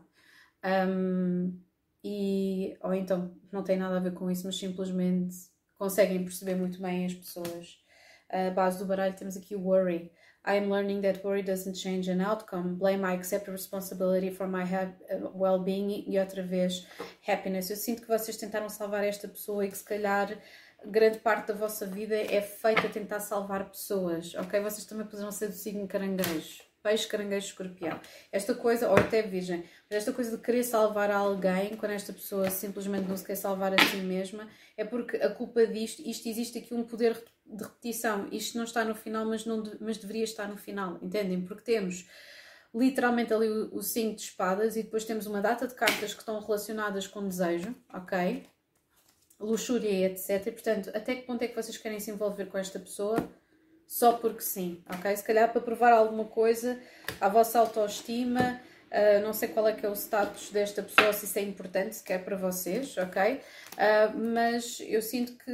[0.64, 1.60] Um,
[2.04, 5.36] e, ou então não tem nada a ver com isso, mas simplesmente
[5.78, 7.80] conseguem perceber muito bem as pessoas.
[8.30, 10.12] A base do baralho temos aqui worry.
[10.48, 12.76] I am learning that worry doesn't change an outcome.
[12.76, 16.06] Blame, I accept responsibility for my uh, well-being.
[16.08, 16.86] E outra vez,
[17.28, 17.72] happiness.
[17.72, 20.38] Eu sinto que vocês tentaram salvar esta pessoa e que se calhar
[20.88, 24.60] grande parte da vossa vida é feita a tentar salvar pessoas, ok?
[24.60, 28.00] Vocês também poderão ser do signo caranguejo, peixe, caranguejo, escorpião.
[28.32, 32.50] Esta coisa, ou até virgem, mas esta coisa de querer salvar alguém, quando esta pessoa
[32.50, 36.60] simplesmente não se quer salvar a si mesma, é porque a culpa disto, isto existe
[36.60, 38.28] aqui um poder de repetição.
[38.32, 41.42] Isto não está no final, mas, não, mas deveria estar no final, entendem?
[41.42, 42.08] Porque temos
[42.74, 46.40] literalmente ali o 5 de espadas e depois temos uma data de cartas que estão
[46.42, 48.46] relacionadas com desejo, ok?
[49.40, 50.48] Luxúria etc.
[50.48, 53.18] E, portanto, até que ponto é que vocês querem se envolver com esta pessoa?
[53.88, 55.16] Só porque sim, ok?
[55.16, 56.80] Se calhar para provar alguma coisa
[57.22, 58.60] à vossa autoestima,
[58.92, 61.96] uh, não sei qual é que é o status desta pessoa, se isso é importante,
[61.96, 63.34] se quer para vocês, ok?
[63.34, 65.52] Uh, mas eu sinto que,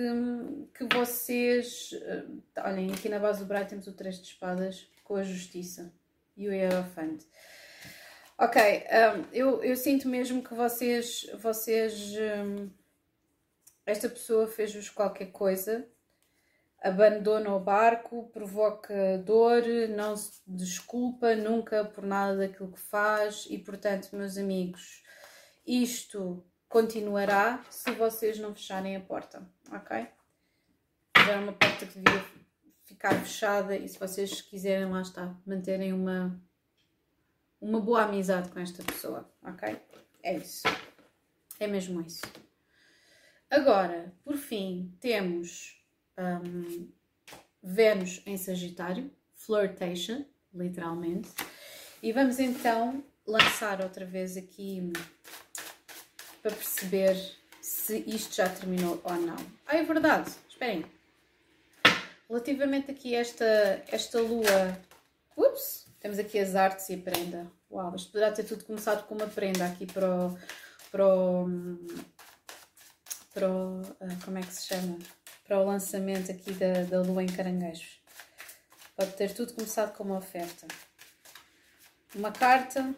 [0.74, 1.92] que vocês.
[1.92, 5.92] Uh, olhem, aqui na base do braço temos o 3 de espadas com a justiça
[6.38, 7.20] e o Hierophant.
[8.38, 12.70] Ok, um, eu, eu sinto mesmo que vocês, vocês um,
[13.86, 15.88] esta pessoa fez-vos qualquer coisa,
[16.82, 19.64] abandona o barco, provoca dor,
[19.96, 25.04] não se desculpa nunca por nada daquilo que faz e, portanto, meus amigos,
[25.66, 30.08] isto continuará se vocês não fecharem a porta, ok?
[31.14, 32.26] Era uma porta que devia
[32.86, 36.42] ficar fechada e se vocês quiserem, lá está, manterem uma,
[37.60, 39.80] uma boa amizade com esta pessoa, ok?
[40.24, 40.64] É isso.
[41.60, 42.22] É mesmo isso.
[43.52, 45.76] Agora, por fim, temos
[46.18, 46.88] um,
[47.62, 50.24] Vênus em Sagitário, flirtation,
[50.54, 51.30] literalmente.
[52.02, 54.94] E vamos então lançar outra vez aqui
[56.42, 57.18] para perceber
[57.60, 59.36] se isto já terminou ou não.
[59.68, 60.86] Ah, é verdade, esperem.
[62.30, 64.80] Relativamente aqui a esta, esta lua,
[65.36, 67.52] ups, temos aqui as artes e a prenda.
[67.70, 70.38] Uau, isto poderá ter tudo começado com uma prenda aqui para o,
[70.90, 71.48] para o,
[73.34, 74.98] para o ah, como é que se chama?
[75.46, 78.02] Para o lançamento aqui da, da lua em caranguejos.
[78.96, 80.68] Pode ter tudo começado com uma oferta.
[82.14, 82.94] Uma carta,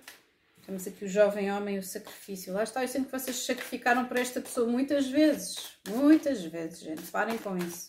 [0.66, 2.54] temos aqui o jovem homem o sacrifício.
[2.54, 5.78] Lá está, eu sinto que vocês sacrificaram por esta pessoa muitas vezes.
[5.88, 7.04] Muitas vezes, gente.
[7.12, 7.88] Parem com isso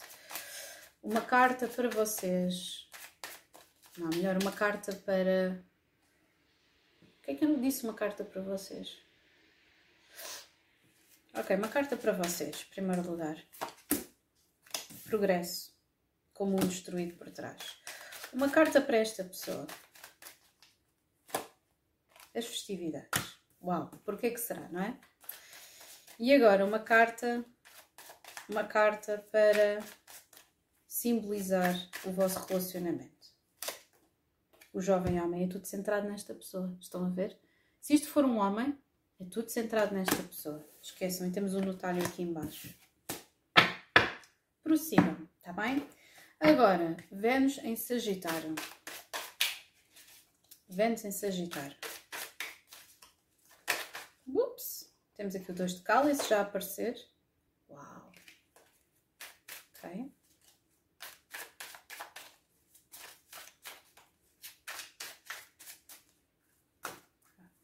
[1.05, 2.89] uma carta para vocês.
[3.99, 5.63] Não, melhor uma carta para.
[7.03, 9.04] O que é que eu disse uma carta para vocês?
[11.37, 13.37] Ok, uma carta para vocês, em primeiro lugar.
[15.03, 15.77] Progresso,
[16.33, 17.77] com o mundo destruído por trás.
[18.33, 19.67] Uma carta para esta pessoa.
[22.33, 23.37] As festividades.
[23.61, 24.97] Uau, porquê que será, não é?
[26.21, 27.45] E agora uma carta,
[28.49, 29.83] uma carta para
[30.87, 31.75] simbolizar
[32.05, 33.27] o vosso relacionamento.
[34.73, 36.79] O jovem homem é tudo centrado nesta pessoa.
[36.81, 37.37] Estão a ver?
[37.81, 38.81] Se isto for um homem,
[39.25, 40.63] é tudo centrado nesta pessoa.
[40.83, 42.75] Esqueçam, e temos um notário aqui embaixo.
[44.63, 45.89] Prossigam, está bem?
[46.39, 48.55] Agora, Vênus em Sagitário.
[50.69, 51.77] Vênus em Sagitário.
[54.27, 54.93] Ups!
[55.15, 56.97] Temos aqui o dois de cálice já a aparecer.
[57.71, 58.13] Uau!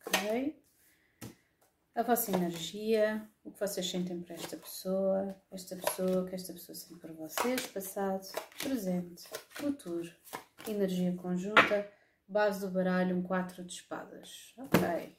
[0.07, 0.61] Ok.
[2.01, 6.75] A vossa energia, o que vocês sentem por esta pessoa, esta pessoa, que esta pessoa
[6.75, 8.27] sente por vocês, passado,
[8.59, 10.11] presente, futuro,
[10.67, 11.93] energia conjunta,
[12.27, 14.55] base do baralho, um 4 de espadas.
[14.57, 15.15] Ok.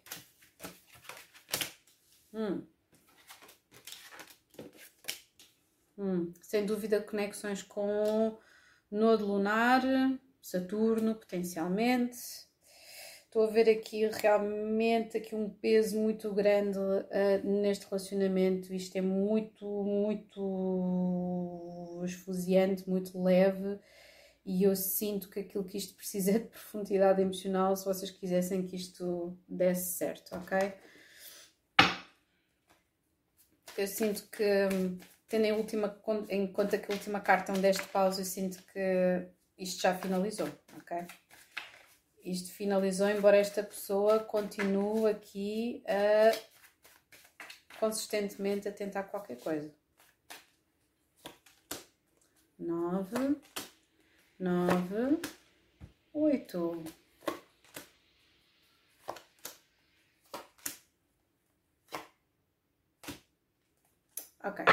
[2.33, 2.65] Hum.
[5.99, 6.33] Hum.
[6.41, 8.39] Sem dúvida, conexões com
[8.89, 9.83] Nodo Lunar,
[10.41, 12.49] Saturno, potencialmente
[13.31, 18.73] Estou a ver aqui realmente aqui um peso muito grande uh, neste relacionamento.
[18.73, 20.41] Isto é muito, muito
[22.03, 23.79] esfuziante, muito leve
[24.45, 28.67] e eu sinto que aquilo que isto precisa é de profundidade emocional se vocês quisessem
[28.67, 30.73] que isto desse certo, ok?
[33.77, 34.43] Eu sinto que,
[35.29, 38.25] tendo em, última, em conta que a última carta é um 10 de pausa, eu
[38.25, 39.25] sinto que
[39.57, 41.07] isto já finalizou, ok?
[42.23, 46.51] Isto finalizou, embora esta pessoa continue aqui a
[47.79, 49.73] consistentemente a tentar qualquer coisa.
[52.59, 53.35] Nove,
[54.39, 55.19] nove,
[56.13, 56.83] oito.
[64.43, 64.65] Ok.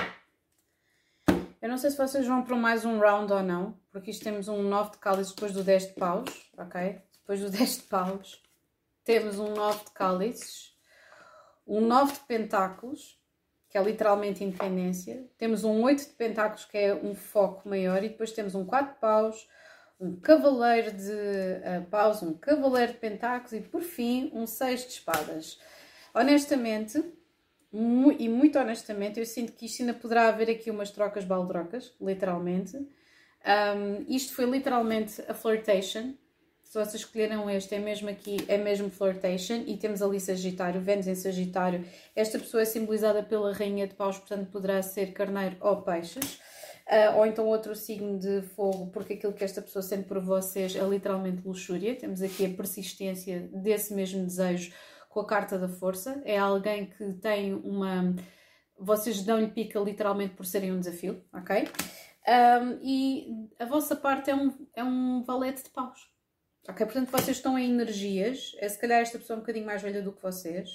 [1.61, 4.49] Eu não sei se vocês vão para mais um round ou não, porque isto temos
[4.49, 7.07] um 9 de cálice depois do 10 de paus, ok?
[7.28, 8.42] Depois do 10 de paus,
[9.04, 10.74] temos um 9 de cálices,
[11.66, 13.20] um 9 de pentáculos,
[13.68, 18.08] que é literalmente independência, temos um 8 de pentáculos, que é um foco maior, e
[18.08, 19.46] depois temos um 4 de paus,
[20.00, 24.92] um cavaleiro de uh, paus, um cavaleiro de pentáculos e por fim um 6 de
[24.92, 25.60] espadas.
[26.14, 27.04] Honestamente,
[27.70, 31.94] mu e muito honestamente, eu sinto que isto ainda poderá haver aqui umas trocas baldrocas,
[32.00, 32.76] literalmente.
[32.78, 36.14] Um, isto foi literalmente a flirtation
[36.68, 39.64] Se vocês escolheram este, é mesmo aqui, é mesmo flirtation.
[39.66, 41.82] E temos ali Sagitário, Vênus em Sagitário.
[42.14, 46.38] Esta pessoa é simbolizada pela Rainha de Paus, portanto poderá ser carneiro ou peixes.
[46.86, 50.76] Uh, ou então outro signo de fogo, porque aquilo que esta pessoa sente por vocês
[50.76, 51.94] é literalmente luxúria.
[51.94, 54.70] Temos aqui a persistência desse mesmo desejo
[55.08, 56.20] com a carta da força.
[56.26, 58.14] É alguém que tem uma.
[58.78, 61.66] Vocês dão-lhe pica literalmente por serem um desafio, ok?
[62.28, 66.17] Um, e a vossa parte é um, é um valete de paus.
[66.68, 66.84] Ok?
[66.84, 68.54] Portanto, vocês estão em energias.
[68.58, 70.68] É se calhar esta pessoa é um bocadinho mais velha do que vocês.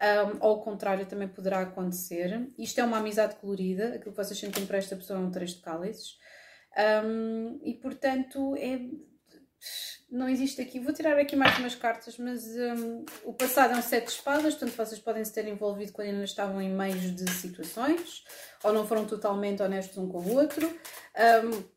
[0.00, 2.48] Um, ou ao contrário, também poderá acontecer.
[2.58, 5.50] Isto é uma amizade colorida, aquilo que vocês sentem para esta pessoa é um três
[5.50, 6.18] de cálices.
[7.04, 8.80] Um, e portanto, é,
[10.10, 10.78] não existe aqui.
[10.78, 14.54] Vou tirar aqui mais umas cartas, mas um, o passado é um sete de espadas,
[14.54, 18.24] portanto, vocês podem se ter envolvido quando ainda estavam em meios de situações
[18.62, 20.66] ou não foram totalmente honestos um com o outro.
[20.66, 21.73] Um,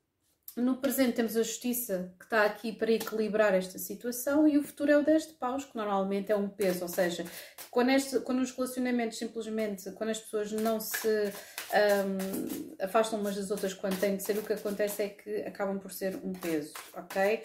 [0.62, 4.92] no presente temos a justiça que está aqui para equilibrar esta situação e o futuro
[4.92, 7.24] é o 10 de paus, que normalmente é um peso, ou seja,
[7.70, 13.52] quando, este, quando os relacionamentos simplesmente, quando as pessoas não se um, afastam umas das
[13.52, 16.74] outras quando têm de ser, o que acontece é que acabam por ser um peso,
[16.94, 17.44] ok?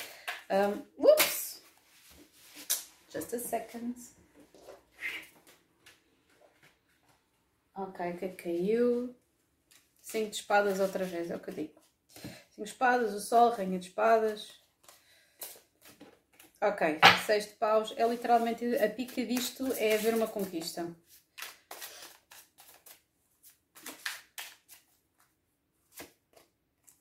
[0.50, 1.62] Um, ups!
[3.12, 3.94] Just a second.
[7.74, 9.14] Ok, o que é que caiu?
[10.00, 11.82] Cinco de espadas outra vez, é o que eu digo.
[12.55, 14.61] Cinco espadas, o sol, rainha de espadas.
[16.61, 17.94] Ok, seis de paus.
[17.96, 20.94] É literalmente, a pica disto é haver uma conquista.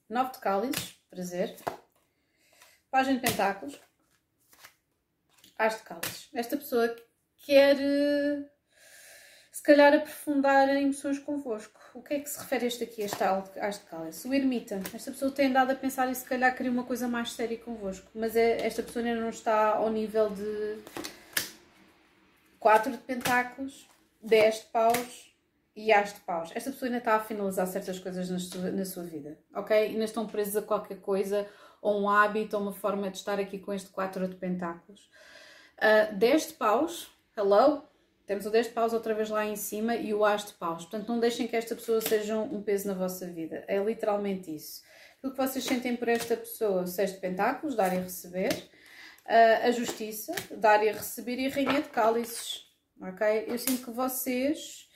[0.08, 1.58] Nove de cálices, prazer.
[2.89, 3.78] Página de pentáculos.
[5.58, 6.30] As de cálices.
[6.34, 6.95] Esta pessoa
[7.45, 8.49] quer, eh,
[9.52, 13.80] se calhar, aprofundar emoções convosco o que é que se refere este aqui, este As
[13.80, 14.28] de Cálice?
[14.28, 14.82] O ermita.
[14.94, 18.10] Esta pessoa tem andado a pensar e se calhar queria uma coisa mais séria convosco,
[18.14, 20.80] mas é, esta pessoa ainda não está ao nível de
[22.60, 23.89] 4 de pentáculos,
[24.22, 25.36] 10 de paus
[25.76, 26.52] e As de paus.
[26.54, 29.76] Esta pessoa ainda está a finalizar certas coisas na sua, na sua vida, ok?
[29.76, 31.48] Ainda estão presas a qualquer coisa,
[31.82, 35.02] ou um hábito, ou uma forma de estar aqui com este 4 de pentáculos.
[35.78, 37.84] Uh, ah, 10 de paus, hello,
[38.26, 40.84] temos o 10 de paus outra vez lá em cima e o as de paus.
[40.84, 43.64] Portanto, não deixem que esta pessoa seja um peso na vossa vida.
[43.68, 44.82] É literalmente isso.
[45.18, 48.54] Aquilo que vocês sentem por esta pessoa, o 6 de pentáculos, dar e receber.
[49.26, 51.40] Uh, a justiça, dar e receber.
[51.40, 52.66] E a rainha de cálices.
[53.02, 53.46] Ok?
[53.48, 54.90] Eu sinto que vocês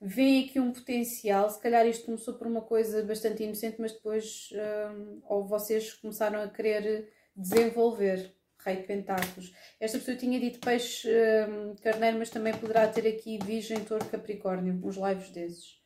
[0.00, 1.48] veem aqui um potencial.
[1.50, 6.42] Se calhar isto começou por uma coisa bastante inocente, mas depois, uh, ou vocês começaram
[6.42, 9.54] a querer desenvolver Rei de Pentáculos.
[9.78, 11.08] Esta pessoa tinha dito peixe
[11.48, 15.80] um, carneiro, mas também poderá ter aqui Virgem, Touro, Capricórnio, uns lives desses.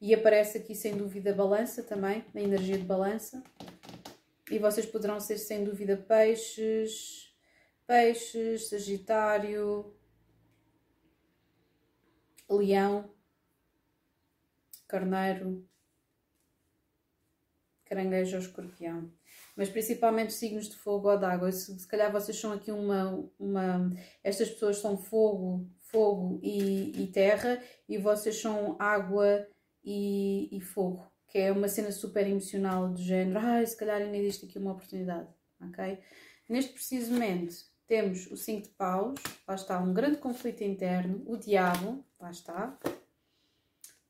[0.00, 3.42] E aparece aqui sem dúvida balança também, na energia de balança.
[4.50, 7.34] E vocês poderão ser sem dúvida peixes,
[7.86, 9.96] peixes, sagitário,
[12.48, 13.10] leão,
[14.86, 15.66] carneiro,
[17.84, 19.10] caranguejo ou escorpião
[19.56, 21.52] mas principalmente signos de fogo ou de água.
[21.52, 23.90] Se, se calhar vocês são aqui uma, uma.
[24.22, 29.46] Estas pessoas são fogo, fogo e, e terra, e vocês são água
[29.84, 33.38] e, e, fogo, que é uma cena super emocional do género.
[33.38, 35.28] Ah, se calhar ainda existe aqui uma oportunidade,
[35.60, 35.98] ok?
[36.48, 37.54] Neste preciso momento
[37.86, 42.76] temos o 5 de paus, lá está um grande conflito interno, o diabo, lá está.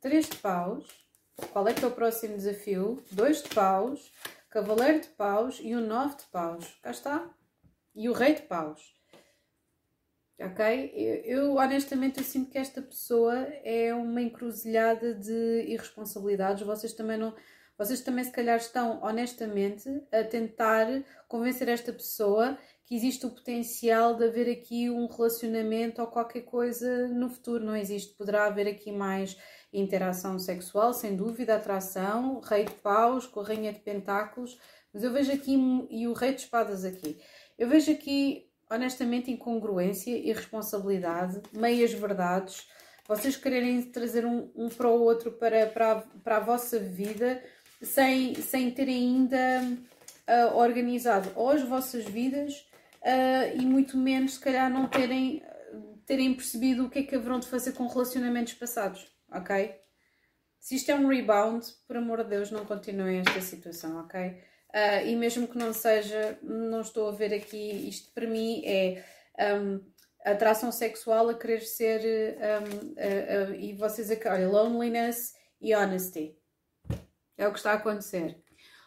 [0.00, 0.86] 3 de paus,
[1.52, 3.02] qual é que é o próximo desafio?
[3.10, 4.12] 2 de paus,
[4.54, 6.78] Cavaleiro de Paus e o Nove de Paus.
[6.80, 7.28] Cá está.
[7.92, 8.80] E o Rei de Paus.
[10.38, 10.92] Ok?
[10.94, 13.34] Eu, eu, honestamente eu sinto que esta pessoa
[13.64, 16.64] é uma encruzilhada de irresponsabilidades.
[16.64, 17.34] Vocês também não.
[17.76, 20.86] Vocês também se calhar estão honestamente a tentar
[21.26, 27.08] convencer esta pessoa que existe o potencial de haver aqui um relacionamento ou qualquer coisa
[27.08, 27.64] no futuro.
[27.64, 28.14] Não existe.
[28.14, 29.36] Poderá haver aqui mais
[29.74, 34.58] interação sexual, sem dúvida, atração, rei de paus com a rainha de pentáculos,
[34.92, 35.56] mas eu vejo aqui,
[35.90, 37.20] e o rei de espadas aqui,
[37.58, 42.68] eu vejo aqui, honestamente, incongruência, irresponsabilidade, meias verdades,
[43.06, 47.42] vocês quererem trazer um, um para o outro para, para, para a vossa vida
[47.82, 49.76] sem, sem terem ainda
[50.28, 52.66] uh, organizado ou as vossas vidas
[53.02, 55.42] uh, e muito menos, se calhar, não terem,
[56.06, 59.74] terem percebido o que é que haverão de fazer com relacionamentos passados ok?
[60.58, 64.40] Se isto é um rebound, por amor de Deus, não continuem esta situação, ok?
[64.70, 69.04] Uh, e mesmo que não seja, não estou a ver aqui, isto para mim é
[69.38, 69.80] um,
[70.24, 76.36] atração sexual a querer ser, um, uh, uh, e vocês aqui, olha, loneliness e honesty.
[77.36, 78.42] É o que está a acontecer.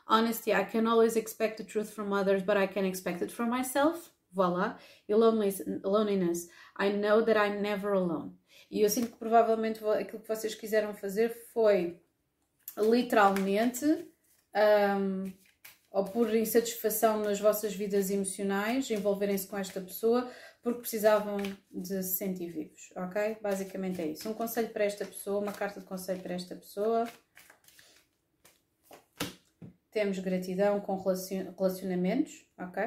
[0.07, 3.49] Honesty, I can always expect the truth from others, but I can expect it from
[3.49, 4.11] myself.
[4.31, 4.77] Voila.
[5.07, 8.37] E loneliness, I know that I'm never alone.
[8.69, 11.99] E eu sinto que provavelmente aquilo que vocês quiseram fazer foi
[12.77, 13.85] literalmente,
[14.55, 15.31] um,
[15.89, 20.29] ou por insatisfação nas vossas vidas emocionais, envolverem-se com esta pessoa
[20.61, 21.37] porque precisavam
[21.71, 23.37] de se sentir vivos, ok?
[23.41, 24.29] Basicamente é isso.
[24.29, 27.07] Um conselho para esta pessoa, uma carta de conselho para esta pessoa.
[29.89, 32.83] Temos gratidão com relacionamentos, ok?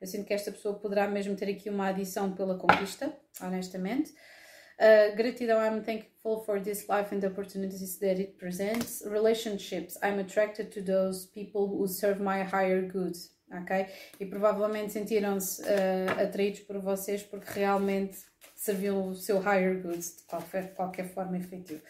[0.00, 4.14] Eu sinto que esta pessoa poderá mesmo ter aqui uma adição pela conquista, honestamente.
[5.14, 9.02] Gratidão, I'm thankful for this life and the opportunities that it presents.
[9.04, 13.16] Relationships, I'm attracted to those people who serve my higher good,
[13.52, 13.86] ok?
[14.18, 18.18] E provavelmente sentiram-se uh, atraídos por vocês porque realmente
[18.54, 21.80] serviam o seu higher good de qualquer, qualquer forma efetiva.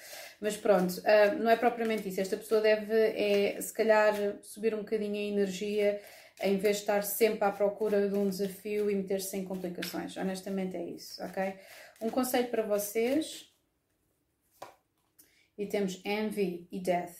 [0.40, 2.20] Mas pronto, uh, não é propriamente isso.
[2.20, 6.00] Esta pessoa deve, é, se calhar, subir um bocadinho a energia
[6.42, 10.16] em vez de estar sempre à procura de um desafio e meter-se em complicações.
[10.16, 11.54] Honestamente é isso, ok?
[12.02, 13.46] Um conselho para vocês.
[15.58, 17.14] E temos envy e death.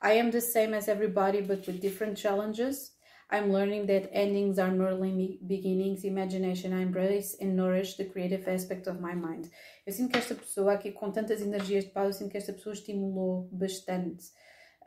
[0.00, 2.96] I am the same as everybody, but with different challenges.
[3.28, 8.86] I'm learning that endings are merely beginnings, imagination I embrace and nourish the creative aspect
[8.86, 9.50] of my mind.
[9.84, 12.52] Eu sinto que esta pessoa aqui, com tantas energias de paz, eu sinto que esta
[12.52, 14.26] pessoa estimulou bastante.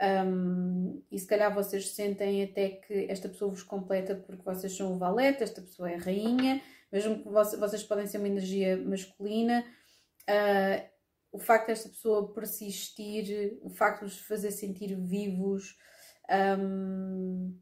[0.02, 4.94] Um, e se calhar vocês sentem até que esta pessoa vos completa porque vocês são
[4.94, 6.62] o valete, esta pessoa é a rainha,
[6.92, 9.64] mesmo que vocês podem ser uma energia masculina,
[10.30, 10.90] uh,
[11.32, 15.78] o facto desta pessoa persistir, o facto de os fazer sentir vivos,
[16.60, 17.56] um,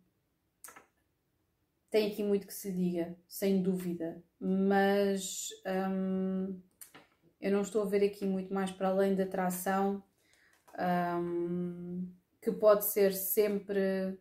[1.89, 5.49] tem aqui muito que se diga, sem dúvida, mas
[5.89, 6.61] um,
[7.39, 10.03] eu não estou a ver aqui muito mais para além da atração,
[11.19, 12.09] um,
[12.41, 14.17] que pode ser sempre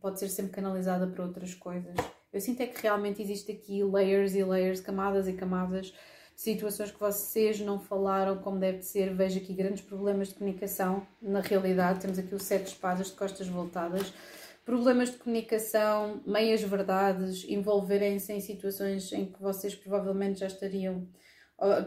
[0.00, 1.94] pode ser sempre canalizada para outras coisas.
[2.36, 5.94] Eu sinto é que realmente existe aqui layers e layers, camadas e camadas
[6.36, 9.14] situações que vocês não falaram como deve ser.
[9.14, 11.06] Vejo aqui grandes problemas de comunicação.
[11.20, 14.12] Na realidade, temos aqui o sete espadas de costas voltadas.
[14.66, 21.08] Problemas de comunicação, meias verdades, envolverem-se em situações em que vocês provavelmente já estariam.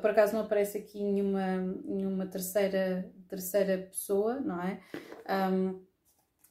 [0.02, 4.80] Por acaso não aparece aqui nenhuma, nenhuma terceira, terceira pessoa, não é?
[5.52, 5.80] Um,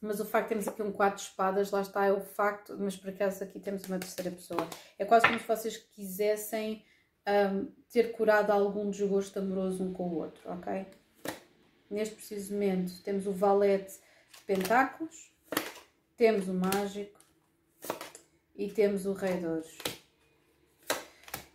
[0.01, 2.77] mas o facto de termos aqui um quatro de espadas, lá está, é o facto,
[2.79, 4.67] mas por acaso aqui temos uma terceira pessoa.
[4.97, 6.85] É quase como se vocês quisessem
[7.27, 10.85] um, ter curado algum desgosto amoroso um com o outro, ok?
[11.89, 13.93] Neste preciso momento temos o valete
[14.37, 15.33] de pentáculos,
[16.15, 17.19] temos o mágico
[18.55, 19.77] e temos o rei de ouros.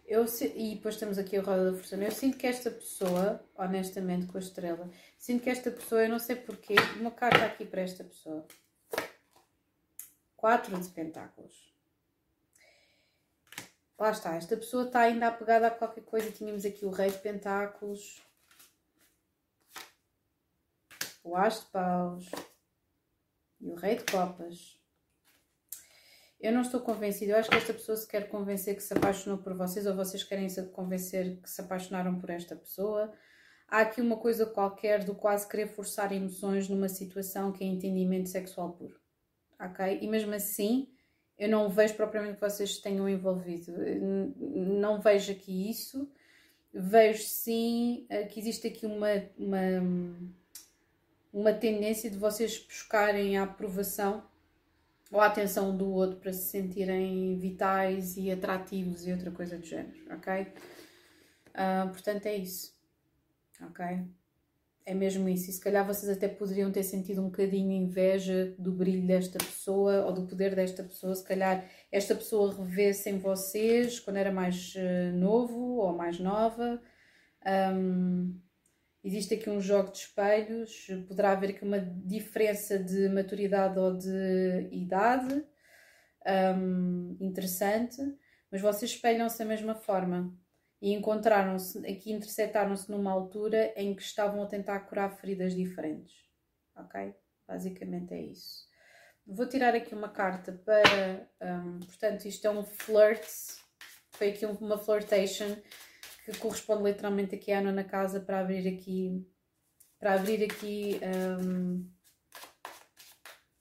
[0.07, 2.05] Eu, e depois temos aqui a roda da fortuna.
[2.05, 6.19] Eu sinto que esta pessoa, honestamente, com a estrela, sinto que esta pessoa, eu não
[6.19, 8.47] sei porquê, uma carta aqui para esta pessoa.
[10.37, 11.73] Quatro de pentáculos.
[13.99, 16.31] Lá está, esta pessoa está ainda apegada a qualquer coisa.
[16.31, 18.21] Tínhamos aqui o rei de pentáculos,
[21.23, 22.31] o as de paus
[23.61, 24.84] e o rei de copas.
[26.45, 27.33] Eu não estou convencida.
[27.33, 30.23] Eu acho que esta pessoa se quer convencer que se apaixonou por vocês ou vocês
[30.23, 33.11] querem se convencer que se apaixonaram por esta pessoa.
[33.67, 38.29] Há aqui uma coisa qualquer do quase querer forçar emoções numa situação que é entendimento
[38.29, 39.01] sexual puro.
[39.59, 40.01] Ok?
[40.03, 40.87] E mesmo assim,
[41.39, 43.73] eu não vejo propriamente que vocês tenham envolvido.
[44.39, 46.13] Não vejo aqui isso.
[46.75, 49.59] Vejo sim eh, que existe aqui uma, uma,
[51.33, 54.23] uma tendência de vocês buscarem a aprovação
[55.15, 59.65] ou a atenção do outro para se sentirem vitais e atrativos e outra coisa do
[59.65, 60.43] género, ok?
[61.51, 62.75] Uh, portanto, é isso,
[63.63, 64.05] ok?
[64.85, 65.49] É mesmo isso.
[65.49, 70.05] E se calhar vocês até poderiam ter sentido um bocadinho inveja do brilho desta pessoa
[70.05, 71.15] ou do poder desta pessoa.
[71.15, 76.83] Se calhar esta pessoa revê-se em vocês quando era mais uh, novo ou mais nova.
[77.47, 78.37] Um,
[79.05, 84.69] Existe aqui um jogo de espelhos, poderá haver aqui uma diferença de maturidade ou de
[84.73, 85.45] idade
[86.57, 88.01] um, interessante,
[88.51, 90.35] mas vocês espelham-se da mesma forma
[90.81, 96.15] e encontraram-se, aqui interceptaram-se numa altura em que estavam a tentar curar feridas diferentes.
[96.75, 97.15] Ok?
[97.47, 98.67] Basicamente é isso.
[99.27, 101.29] Vou tirar aqui uma carta para.
[101.43, 103.27] Um, portanto, isto é um flirt,
[104.13, 105.57] foi aqui uma flirtation
[106.25, 109.27] que corresponde literalmente aqui à nona casa para abrir aqui
[109.99, 111.01] para abrir aqui
[111.41, 111.89] um,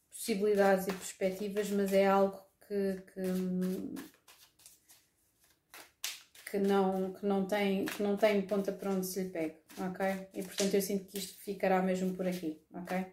[0.09, 2.37] possibilidades e perspectivas, mas é algo
[2.67, 3.21] que, que,
[6.51, 10.27] que, não, que, não tem, que não tem ponta para onde se lhe pegue, ok?
[10.33, 13.05] E portanto eu sinto que isto ficará mesmo por aqui, ok?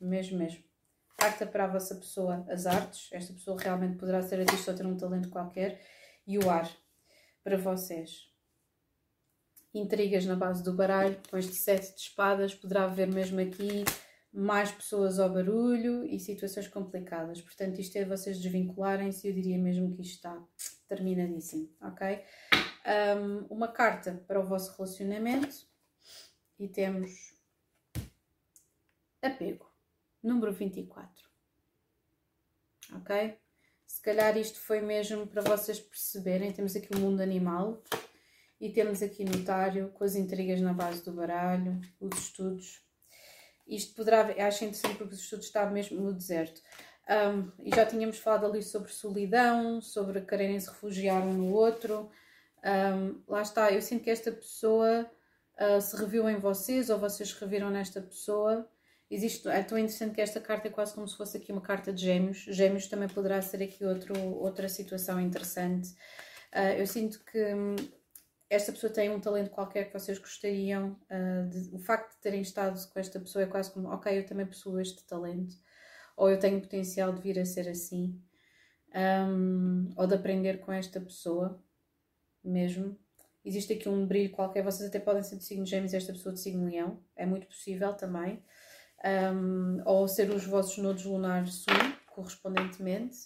[0.00, 0.62] Mesmo, mesmo.
[1.16, 3.08] Carta para a vossa pessoa, as artes.
[3.12, 5.80] Esta pessoa realmente poderá ser artista ou ter um talento qualquer.
[6.26, 6.70] E o ar,
[7.42, 8.28] para vocês.
[9.74, 13.84] Intrigas na base do baralho, com este sete de espadas, poderá haver mesmo aqui
[14.32, 17.40] mais pessoas ao barulho e situações complicadas.
[17.40, 20.42] Portanto, isto é vocês desvincularem-se, eu diria mesmo que isto está
[20.86, 22.22] terminadíssimo, ok?
[23.18, 25.66] Um, uma carta para o vosso relacionamento
[26.58, 27.34] e temos
[29.20, 29.70] apego,
[30.22, 31.24] número 24,
[32.94, 33.36] ok?
[33.86, 37.82] Se calhar isto foi mesmo para vocês perceberem, temos aqui o mundo animal
[38.60, 42.82] e temos aqui notário com as intrigas na base do baralho, os estudos,
[43.68, 46.62] isto poderá, acho interessante porque os estudos estavam mesmo no deserto.
[47.08, 52.10] Um, e já tínhamos falado ali sobre solidão, sobre quererem se refugiar um no outro.
[52.64, 55.10] Um, lá está, eu sinto que esta pessoa
[55.60, 58.68] uh, se reviu em vocês ou vocês reviram nesta pessoa.
[59.10, 61.92] Existe, é tão interessante que esta carta é quase como se fosse aqui uma carta
[61.92, 62.44] de gêmeos.
[62.48, 65.90] Gêmeos também poderá ser aqui outro, outra situação interessante.
[66.54, 67.76] Uh, eu sinto que hum,
[68.50, 72.40] esta pessoa tem um talento qualquer que vocês gostariam, uh, de, o facto de terem
[72.40, 75.56] estado com esta pessoa é quase como, ok, eu também possuo este talento,
[76.16, 78.20] ou eu tenho potencial de vir a ser assim,
[78.94, 81.62] um, ou de aprender com esta pessoa
[82.42, 82.98] mesmo.
[83.44, 86.40] Existe aqui um brilho qualquer, vocês até podem ser de signo gêmeos esta pessoa de
[86.40, 88.42] signo leão, é muito possível também,
[89.34, 91.74] um, ou ser os vossos nodos lunares sul,
[92.06, 93.16] correspondentemente.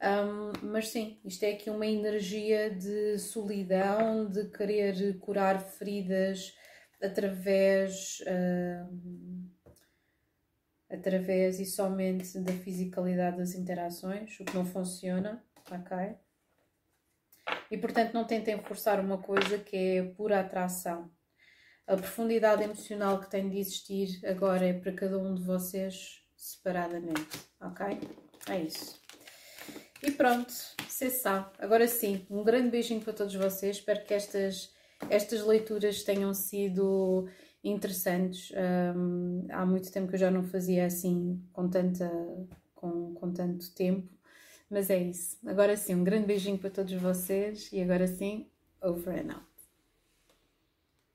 [0.00, 6.54] Um, mas sim, isto é aqui uma energia de solidão, de querer curar feridas
[7.02, 9.48] através, um,
[10.88, 16.16] através e somente da fisicalidade das interações, o que não funciona, ok?
[17.70, 21.10] E portanto não tentem forçar uma coisa que é pura atração.
[21.86, 27.48] A profundidade emocional que tem de existir agora é para cada um de vocês separadamente,
[27.60, 27.98] ok?
[28.48, 29.07] É isso.
[30.02, 30.52] E pronto,
[31.10, 31.46] sabe.
[31.58, 33.76] Agora sim, um grande beijinho para todos vocês.
[33.76, 34.72] Espero que estas,
[35.10, 37.28] estas leituras tenham sido
[37.62, 38.52] interessantes.
[38.96, 42.10] Um, há muito tempo que eu já não fazia assim com, tanta,
[42.74, 44.08] com, com tanto tempo.
[44.70, 45.38] Mas é isso.
[45.46, 48.46] Agora sim, um grande beijinho para todos vocês e agora sim,
[48.82, 49.57] over and out.